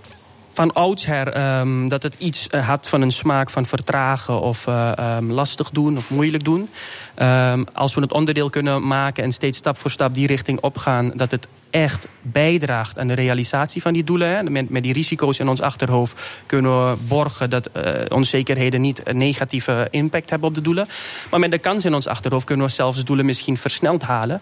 van 0.54 0.73
oudsher 0.73 1.58
um, 1.60 1.88
dat 1.89 2.04
het 2.04 2.15
iets 2.17 2.47
uh, 2.51 2.67
had 2.67 2.89
van 2.89 3.01
een 3.01 3.12
smaak 3.12 3.49
van 3.49 3.65
vertragen 3.65 4.41
of 4.41 4.67
uh, 4.67 4.91
um, 5.17 5.32
lastig 5.32 5.69
doen 5.69 5.97
of 5.97 6.10
moeilijk 6.10 6.43
doen. 6.43 6.69
Um, 7.17 7.65
als 7.73 7.95
we 7.95 8.01
het 8.01 8.12
onderdeel 8.12 8.49
kunnen 8.49 8.88
maken 8.88 9.23
en 9.23 9.32
steeds 9.32 9.58
stap 9.58 9.78
voor 9.78 9.91
stap 9.91 10.13
die 10.13 10.28
richting 10.28 10.60
opgaan, 10.60 11.12
dat 11.15 11.32
het 11.32 11.47
echt 11.76 12.08
bijdraagt 12.22 13.00
aan 13.00 13.08
de 13.08 13.14
realisatie 13.14 13.82
van 13.82 13.94
die 13.94 14.04
doelen. 14.04 14.30
Hè. 14.30 14.44
Met, 14.44 14.84
die 14.84 14.94
risico's 14.94 15.40
in 15.40 15.48
ons 15.48 15.62
achterhoofd 15.62 16.22
kunnen 16.46 16.90
we 16.90 16.98
borgen 17.08 17.50
dat 17.50 17.70
uh, 17.78 17.84
onzekerheden 18.10 18.82
niet 18.82 19.02
een 19.04 19.18
negatieve 19.18 19.88
impact 19.92 20.30
hebben 20.30 20.50
op 20.50 20.56
de 20.56 20.62
doelen. 20.62 20.88
Maar 21.30 21.40
met 21.40 21.52
de 21.52 21.58
kans 21.58 21.86
in 21.86 21.94
ons 21.94 22.08
achterhoofd 22.08 22.46
kunnen 22.46 22.66
we 22.66 22.72
zelfs 22.72 23.04
doelen 23.04 23.26
misschien 23.26 23.58
versneld 23.58 24.02
halen 24.02 24.42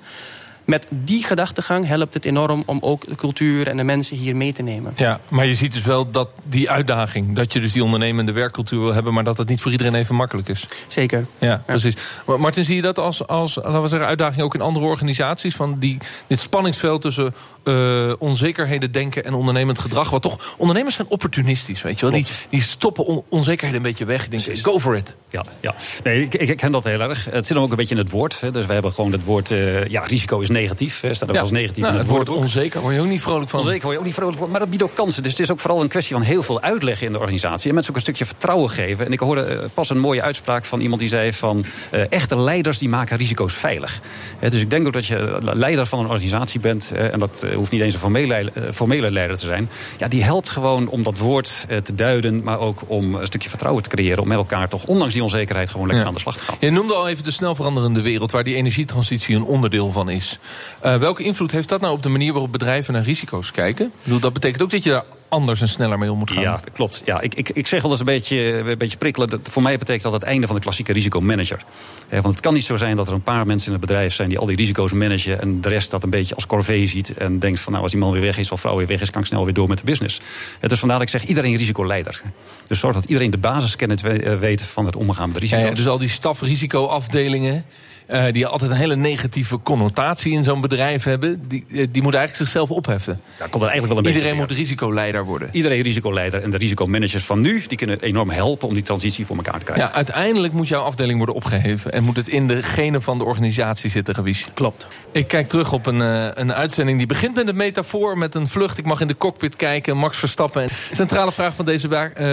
met 0.65 0.87
die 0.89 1.23
gedachtegang 1.23 1.87
helpt 1.87 2.13
het 2.13 2.25
enorm 2.25 2.63
om 2.65 2.77
ook 2.81 3.07
de 3.07 3.15
cultuur 3.15 3.67
en 3.67 3.77
de 3.77 3.83
mensen 3.83 4.17
hier 4.17 4.35
mee 4.35 4.53
te 4.53 4.61
nemen. 4.61 4.93
Ja, 4.95 5.19
maar 5.27 5.45
je 5.45 5.53
ziet 5.53 5.73
dus 5.73 5.83
wel 5.83 6.11
dat 6.11 6.29
die 6.43 6.69
uitdaging, 6.69 7.35
dat 7.35 7.53
je 7.53 7.59
dus 7.59 7.71
die 7.71 7.83
ondernemende 7.83 8.31
werkcultuur 8.31 8.79
wil 8.79 8.93
hebben, 8.93 9.13
maar 9.13 9.23
dat 9.23 9.37
het 9.37 9.49
niet 9.49 9.61
voor 9.61 9.71
iedereen 9.71 9.95
even 9.95 10.15
makkelijk 10.15 10.49
is. 10.49 10.67
Zeker. 10.87 11.25
Ja, 11.37 11.47
ja. 11.47 11.63
precies. 11.65 11.95
Maar 12.25 12.39
Martin, 12.39 12.63
zie 12.63 12.75
je 12.75 12.81
dat 12.81 12.99
als, 12.99 13.27
als 13.27 13.55
laten 13.55 13.81
we 13.81 13.87
zeggen, 13.87 14.07
uitdaging 14.07 14.41
ook 14.41 14.53
in 14.53 14.61
andere 14.61 14.85
organisaties? 14.85 15.55
Van 15.55 15.79
die, 15.79 15.97
dit 16.27 16.39
spanningsveld 16.39 17.01
tussen 17.01 17.35
uh, 17.63 18.13
onzekerheden 18.17 18.91
denken 18.91 19.25
en 19.25 19.33
ondernemend 19.33 19.79
gedrag. 19.79 20.09
Wat 20.09 20.21
toch, 20.21 20.55
ondernemers 20.57 20.95
zijn 20.95 21.07
opportunistisch, 21.07 21.81
weet 21.81 21.99
je 21.99 22.05
wel. 22.05 22.15
Die, 22.15 22.25
die 22.49 22.61
stoppen 22.61 23.05
on, 23.05 23.23
onzekerheden 23.29 23.81
een 23.81 23.87
beetje 23.87 24.05
weg. 24.05 24.27
Denken, 24.27 24.57
go 24.57 24.79
for 24.79 24.95
it. 24.95 25.15
Ja, 25.29 25.45
ja. 25.59 25.75
Nee, 26.03 26.23
ik, 26.23 26.33
ik 26.33 26.57
ken 26.57 26.71
dat 26.71 26.83
heel 26.83 27.01
erg. 27.01 27.25
Het 27.29 27.45
zit 27.45 27.57
ook 27.57 27.69
een 27.69 27.75
beetje 27.75 27.95
in 27.95 28.01
het 28.01 28.09
woord. 28.09 28.41
Hè. 28.41 28.51
Dus 28.51 28.65
we 28.65 28.73
hebben 28.73 28.91
gewoon 28.91 29.11
het 29.11 29.23
woord, 29.23 29.49
uh, 29.49 29.87
ja, 29.87 30.01
risico 30.01 30.39
is 30.39 30.49
negatief. 30.49 31.01
Hè. 31.01 31.13
Staat 31.13 31.29
ook 31.29 31.35
ja. 31.35 31.41
als 31.41 31.51
negatief 31.51 31.83
nou, 31.83 31.93
in 31.93 31.99
het 31.99 32.07
het 32.07 32.17
woord. 32.17 32.29
onzeker 32.29 32.81
word 32.81 32.95
je 32.95 33.01
ook 33.01 33.07
niet 33.07 33.21
vrolijk 33.21 33.49
van. 33.49 33.59
Onzeker 33.59 33.81
word 33.81 33.93
je 33.93 33.99
ook 33.99 34.05
niet 34.05 34.13
vrolijk 34.13 34.37
van. 34.37 34.49
Maar 34.49 34.59
dat 34.59 34.69
biedt 34.69 34.83
ook 34.83 34.95
kansen. 34.95 35.23
Dus 35.23 35.31
het 35.31 35.41
is 35.41 35.51
ook 35.51 35.59
vooral 35.59 35.81
een 35.81 35.87
kwestie 35.87 36.15
van 36.15 36.23
heel 36.23 36.43
veel 36.43 36.61
uitleggen 36.61 37.07
in 37.07 37.13
de 37.13 37.19
organisatie. 37.19 37.67
En 37.67 37.73
mensen 37.73 37.91
ook 37.91 37.97
een 37.97 38.05
stukje 38.05 38.25
vertrouwen 38.25 38.69
geven. 38.69 39.05
En 39.05 39.11
ik 39.11 39.19
hoorde 39.19 39.53
uh, 39.53 39.59
pas 39.73 39.89
een 39.89 39.99
mooie 39.99 40.21
uitspraak 40.21 40.65
van 40.65 40.79
iemand 40.79 40.99
die 40.99 41.09
zei 41.09 41.33
van... 41.33 41.65
Echte 42.09 42.37
leiders 42.37 42.77
die 42.77 42.89
maken 42.89 43.17
risico's 43.17 43.53
veilig. 43.53 43.99
Dus 44.39 44.61
ik 44.61 44.69
denk 44.69 44.87
ook 44.87 44.93
dat 44.93 45.05
je 45.05 45.37
leider 45.41 45.85
van 45.85 45.99
een 45.99 46.05
organisatie 46.05 46.59
bent. 46.59 46.91
en 46.91 47.19
dat 47.19 47.45
hoeft 47.55 47.71
niet 47.71 47.81
eens 47.81 47.93
een 47.93 47.99
formele, 47.99 48.51
formele 48.73 49.11
leider 49.11 49.37
te 49.37 49.45
zijn. 49.45 49.69
Ja, 49.97 50.07
die 50.07 50.23
helpt 50.23 50.49
gewoon 50.49 50.87
om 50.87 51.03
dat 51.03 51.17
woord 51.17 51.65
te 51.83 51.95
duiden. 51.95 52.43
Maar 52.43 52.59
ook 52.59 52.81
om 52.87 53.15
een 53.15 53.25
stukje 53.25 53.49
vertrouwen 53.49 53.83
te 53.83 53.89
creëren. 53.89 54.21
Om 54.21 54.27
met 54.27 54.37
elkaar 54.37 54.69
toch, 54.69 54.85
ondanks 54.85 55.13
die 55.13 55.23
onzekerheid, 55.23 55.69
gewoon 55.69 55.87
lekker 55.87 56.03
Ja. 56.03 56.09
aan 56.09 56.15
de 56.15 56.21
slag 56.21 56.37
te 56.37 56.43
gaan. 56.43 56.55
Je 56.59 56.71
noemde 56.71 56.93
al 56.93 57.07
even 57.07 57.23
de 57.23 57.31
snel 57.31 57.55
veranderende 57.55 58.01
wereld... 58.01 58.31
waar 58.31 58.43
die 58.43 58.55
energietransitie 58.55 59.35
een 59.35 59.43
onderdeel 59.43 59.91
van 59.91 60.09
is. 60.09 60.39
Uh, 60.85 60.95
welke 60.95 61.23
invloed 61.23 61.51
heeft 61.51 61.69
dat 61.69 61.81
nou 61.81 61.93
op 61.93 62.03
de 62.03 62.09
manier 62.09 62.31
waarop 62.31 62.51
bedrijven 62.51 62.93
naar 62.93 63.03
risico's 63.03 63.51
kijken? 63.51 63.85
Ik 63.85 63.91
bedoel, 64.03 64.19
dat 64.19 64.33
betekent 64.33 64.61
ook 64.61 64.71
dat 64.71 64.83
je 64.83 64.89
daar 64.89 65.03
anders 65.33 65.61
en 65.61 65.67
sneller 65.67 65.99
mee 65.99 66.11
om 66.11 66.17
moet 66.17 66.31
gaan. 66.31 66.41
Ja, 66.41 66.51
dat 66.51 66.71
klopt. 66.73 67.01
Ja, 67.05 67.21
ik, 67.21 67.35
ik, 67.35 67.49
ik 67.49 67.67
zeg 67.67 67.81
wel 67.81 67.91
eens 67.91 67.99
een 67.99 68.05
beetje, 68.05 68.57
een 68.57 68.77
beetje 68.77 68.97
prikkelen. 68.97 69.29
Dat 69.29 69.39
voor 69.43 69.61
mij 69.61 69.77
betekent 69.77 70.03
dat 70.03 70.13
het 70.13 70.23
einde 70.23 70.47
van 70.47 70.55
de 70.55 70.61
klassieke 70.61 70.93
risicomanager. 70.93 71.61
Eh, 72.09 72.21
want 72.21 72.33
het 72.33 72.43
kan 72.43 72.53
niet 72.53 72.63
zo 72.63 72.77
zijn 72.77 72.95
dat 72.95 73.07
er 73.07 73.13
een 73.13 73.23
paar 73.23 73.45
mensen 73.45 73.67
in 73.67 73.73
het 73.73 73.81
bedrijf 73.81 74.13
zijn... 74.13 74.29
die 74.29 74.37
al 74.37 74.45
die 74.45 74.55
risico's 74.55 74.91
managen 74.91 75.41
en 75.41 75.61
de 75.61 75.69
rest 75.69 75.91
dat 75.91 76.03
een 76.03 76.09
beetje 76.09 76.35
als 76.35 76.45
corvée 76.45 76.87
ziet... 76.87 77.13
en 77.13 77.39
denkt 77.39 77.59
van 77.59 77.71
nou, 77.71 77.83
als 77.83 77.91
die 77.93 78.01
man 78.01 78.11
weer 78.11 78.21
weg 78.21 78.37
is 78.37 78.51
of 78.51 78.59
vrouw 78.59 78.77
weer 78.77 78.87
weg 78.87 79.01
is... 79.01 79.09
kan 79.09 79.21
ik 79.21 79.27
snel 79.27 79.43
weer 79.43 79.53
door 79.53 79.67
met 79.67 79.77
de 79.77 79.83
business. 79.83 80.21
Het 80.59 80.71
is 80.71 80.79
vandaar 80.79 80.97
dat 80.97 81.07
ik 81.07 81.19
zeg 81.19 81.29
iedereen 81.29 81.55
risicoleider. 81.55 82.21
Dus 82.67 82.79
zorg 82.79 82.95
dat 82.95 83.05
iedereen 83.05 83.31
de 83.31 83.37
basiskennis 83.37 84.01
weet 84.39 84.61
van 84.61 84.85
het 84.85 84.95
omgaan 84.95 85.27
met 85.27 85.37
risico's. 85.37 85.63
Ja, 85.63 85.69
ja, 85.69 85.75
dus 85.75 85.87
al 85.87 85.97
die 85.97 86.09
stafrisicoafdelingen... 86.09 87.65
Uh, 88.09 88.23
die 88.31 88.45
altijd 88.45 88.71
een 88.71 88.77
hele 88.77 88.95
negatieve 88.95 89.59
connotatie 89.63 90.31
in 90.31 90.43
zo'n 90.43 90.61
bedrijf 90.61 91.03
hebben... 91.03 91.47
die, 91.47 91.65
die 91.67 92.01
moeten 92.01 92.19
eigenlijk 92.19 92.35
zichzelf 92.35 92.69
opheffen. 92.69 93.21
Ja, 93.39 93.47
komt 93.47 93.63
er 93.63 93.69
eigenlijk 93.69 93.87
wel 93.87 93.97
een 93.97 94.13
Iedereen 94.13 94.37
beetje 94.37 94.47
moet 94.47 94.57
risicoleider 94.57 95.25
worden. 95.25 95.49
Iedereen 95.51 95.81
risicoleider 95.81 96.43
en 96.43 96.51
de 96.51 96.57
risicomanagers 96.57 97.23
van 97.23 97.41
nu... 97.41 97.63
die 97.67 97.77
kunnen 97.77 98.01
enorm 98.01 98.29
helpen 98.29 98.67
om 98.67 98.73
die 98.73 98.83
transitie 98.83 99.25
voor 99.25 99.35
elkaar 99.35 99.59
te 99.59 99.65
krijgen. 99.65 99.85
Ja, 99.85 99.93
uiteindelijk 99.93 100.53
moet 100.53 100.67
jouw 100.67 100.81
afdeling 100.81 101.17
worden 101.17 101.35
opgeheven... 101.35 101.91
en 101.91 102.03
moet 102.03 102.15
het 102.15 102.27
in 102.27 102.47
de 102.47 102.63
genen 102.63 103.01
van 103.01 103.17
de 103.17 103.23
organisatie 103.23 103.89
zitten, 103.89 104.15
Gewies. 104.15 104.47
Klopt. 104.53 104.87
Ik 105.11 105.27
kijk 105.27 105.47
terug 105.47 105.73
op 105.73 105.85
een, 105.85 105.99
uh, 105.99 106.27
een 106.33 106.53
uitzending 106.53 106.97
die 106.97 107.07
begint 107.07 107.35
met 107.35 107.47
een 107.47 107.55
metafoor... 107.55 108.17
met 108.17 108.35
een 108.35 108.47
vlucht, 108.47 108.77
ik 108.77 108.85
mag 108.85 109.01
in 109.01 109.07
de 109.07 109.17
cockpit 109.17 109.55
kijken, 109.55 109.97
Max 109.97 110.17
Verstappen. 110.17 110.67
Centrale 110.91 111.31
vraag 111.31 111.55
van 111.55 111.65
deze 111.65 111.87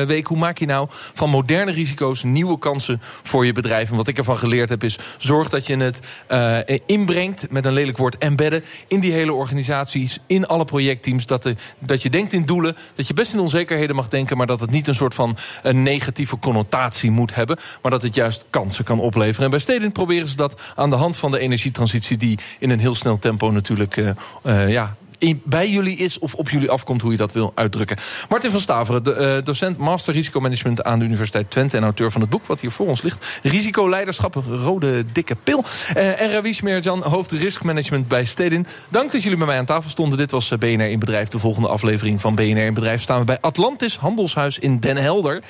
week, 0.06 0.26
hoe 0.26 0.38
maak 0.38 0.58
je 0.58 0.66
nou 0.66 0.88
van 0.90 1.30
moderne 1.30 1.72
risico's... 1.72 2.22
nieuwe 2.22 2.58
kansen 2.58 3.00
voor 3.22 3.46
je 3.46 3.52
bedrijf? 3.52 3.90
En 3.90 3.96
wat 3.96 4.08
ik 4.08 4.18
ervan 4.18 4.38
geleerd 4.38 4.68
heb 4.68 4.84
is, 4.84 4.98
zorg 5.18 5.48
dat 5.48 5.59
je 5.66 5.76
het 5.76 6.00
uh, 6.32 6.58
inbrengt... 6.86 7.50
met 7.50 7.66
een 7.66 7.72
lelijk 7.72 7.98
woord 7.98 8.18
embedden, 8.18 8.64
in 8.88 9.00
die 9.00 9.12
hele 9.12 9.32
organisaties... 9.32 10.18
in 10.26 10.46
alle 10.46 10.64
projectteams, 10.64 11.26
dat, 11.26 11.42
de, 11.42 11.56
dat 11.78 12.02
je 12.02 12.10
denkt 12.10 12.32
in 12.32 12.44
doelen... 12.44 12.76
dat 12.94 13.06
je 13.06 13.14
best 13.14 13.32
in 13.32 13.40
onzekerheden 13.40 13.96
mag 13.96 14.08
denken... 14.08 14.36
maar 14.36 14.46
dat 14.46 14.60
het 14.60 14.70
niet 14.70 14.88
een 14.88 14.94
soort 14.94 15.14
van 15.14 15.36
een 15.62 15.82
negatieve 15.82 16.38
connotatie 16.38 17.10
moet 17.10 17.34
hebben... 17.34 17.58
maar 17.82 17.90
dat 17.90 18.02
het 18.02 18.14
juist 18.14 18.44
kansen 18.50 18.84
kan 18.84 19.00
opleveren. 19.00 19.44
En 19.44 19.50
bij 19.50 19.58
Stedin 19.58 19.92
proberen 19.92 20.28
ze 20.28 20.36
dat 20.36 20.72
aan 20.76 20.90
de 20.90 20.96
hand 20.96 21.16
van 21.16 21.30
de 21.30 21.38
energietransitie... 21.38 22.16
die 22.16 22.38
in 22.58 22.70
een 22.70 22.80
heel 22.80 22.94
snel 22.94 23.18
tempo 23.18 23.50
natuurlijk 23.50 23.96
uh, 23.96 24.10
uh, 24.44 24.70
ja, 24.70 24.96
bij 25.44 25.70
jullie 25.70 25.96
is 25.96 26.18
of 26.18 26.34
op 26.34 26.50
jullie 26.50 26.70
afkomt, 26.70 27.02
hoe 27.02 27.10
je 27.10 27.16
dat 27.16 27.32
wil 27.32 27.52
uitdrukken. 27.54 27.96
Martin 28.28 28.50
van 28.50 28.60
Staveren, 28.60 29.04
de, 29.04 29.36
uh, 29.38 29.44
docent 29.44 29.78
Master 29.78 30.14
Risicomanagement 30.14 30.84
aan 30.84 30.98
de 30.98 31.04
Universiteit 31.04 31.50
Twente... 31.50 31.76
en 31.76 31.82
auteur 31.82 32.10
van 32.10 32.20
het 32.20 32.30
boek 32.30 32.46
wat 32.46 32.60
hier 32.60 32.70
voor 32.70 32.86
ons 32.86 33.02
ligt. 33.02 33.40
Risicoleiderschap, 33.42 34.34
rode 34.48 35.04
dikke 35.12 35.34
pil. 35.34 35.64
Uh, 35.96 36.20
en 36.20 36.30
Ravish 36.30 36.60
Merjan, 36.60 37.02
hoofd 37.02 37.32
riskmanagement 37.32 38.08
bij 38.08 38.24
Stedin. 38.24 38.66
Dank 38.88 39.12
dat 39.12 39.22
jullie 39.22 39.38
bij 39.38 39.46
mij 39.46 39.58
aan 39.58 39.64
tafel 39.64 39.90
stonden. 39.90 40.18
Dit 40.18 40.30
was 40.30 40.48
BNR 40.58 40.90
in 40.90 40.98
Bedrijf. 40.98 41.28
De 41.28 41.38
volgende 41.38 41.68
aflevering 41.68 42.20
van 42.20 42.34
BNR 42.34 42.64
in 42.64 42.74
Bedrijf 42.74 43.02
staan 43.02 43.18
we 43.18 43.24
bij 43.24 43.38
Atlantis 43.40 43.96
Handelshuis 43.96 44.58
in 44.58 44.78
Den 44.78 44.96
Helder. 44.96 45.42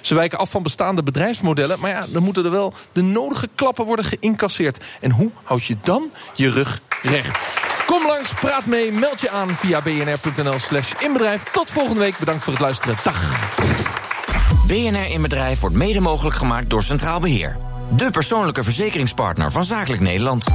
Ze 0.00 0.14
wijken 0.14 0.38
af 0.38 0.50
van 0.50 0.62
bestaande 0.62 1.02
bedrijfsmodellen. 1.02 1.80
Maar 1.80 1.90
ja, 1.90 2.06
dan 2.08 2.22
moeten 2.22 2.44
er 2.44 2.50
wel 2.50 2.72
de 2.92 3.02
nodige 3.02 3.48
klappen 3.54 3.84
worden 3.84 4.04
geïncasseerd. 4.04 4.84
En 5.00 5.10
hoe 5.10 5.30
houd 5.42 5.64
je 5.64 5.76
dan 5.82 6.10
je 6.34 6.50
rug 6.50 6.80
recht? 7.02 7.69
Kom 7.90 8.06
langs, 8.06 8.34
praat 8.34 8.66
mee, 8.66 8.92
meld 8.92 9.20
je 9.20 9.30
aan 9.30 9.48
via 9.48 9.80
bnr.nl 9.82 10.58
slash 10.58 10.92
inbedrijf. 10.98 11.42
Tot 11.42 11.70
volgende 11.70 12.00
week, 12.00 12.18
bedankt 12.18 12.42
voor 12.44 12.52
het 12.52 12.62
luisteren. 12.62 12.96
Dag. 13.04 13.50
BNR 14.66 15.06
in 15.06 15.22
Bedrijf 15.22 15.60
wordt 15.60 15.76
mede 15.76 16.00
mogelijk 16.00 16.36
gemaakt 16.36 16.70
door 16.70 16.82
Centraal 16.82 17.20
Beheer. 17.20 17.56
De 17.96 18.10
persoonlijke 18.10 18.62
verzekeringspartner 18.62 19.52
van 19.52 19.64
Zakelijk 19.64 20.02
Nederland. 20.02 20.48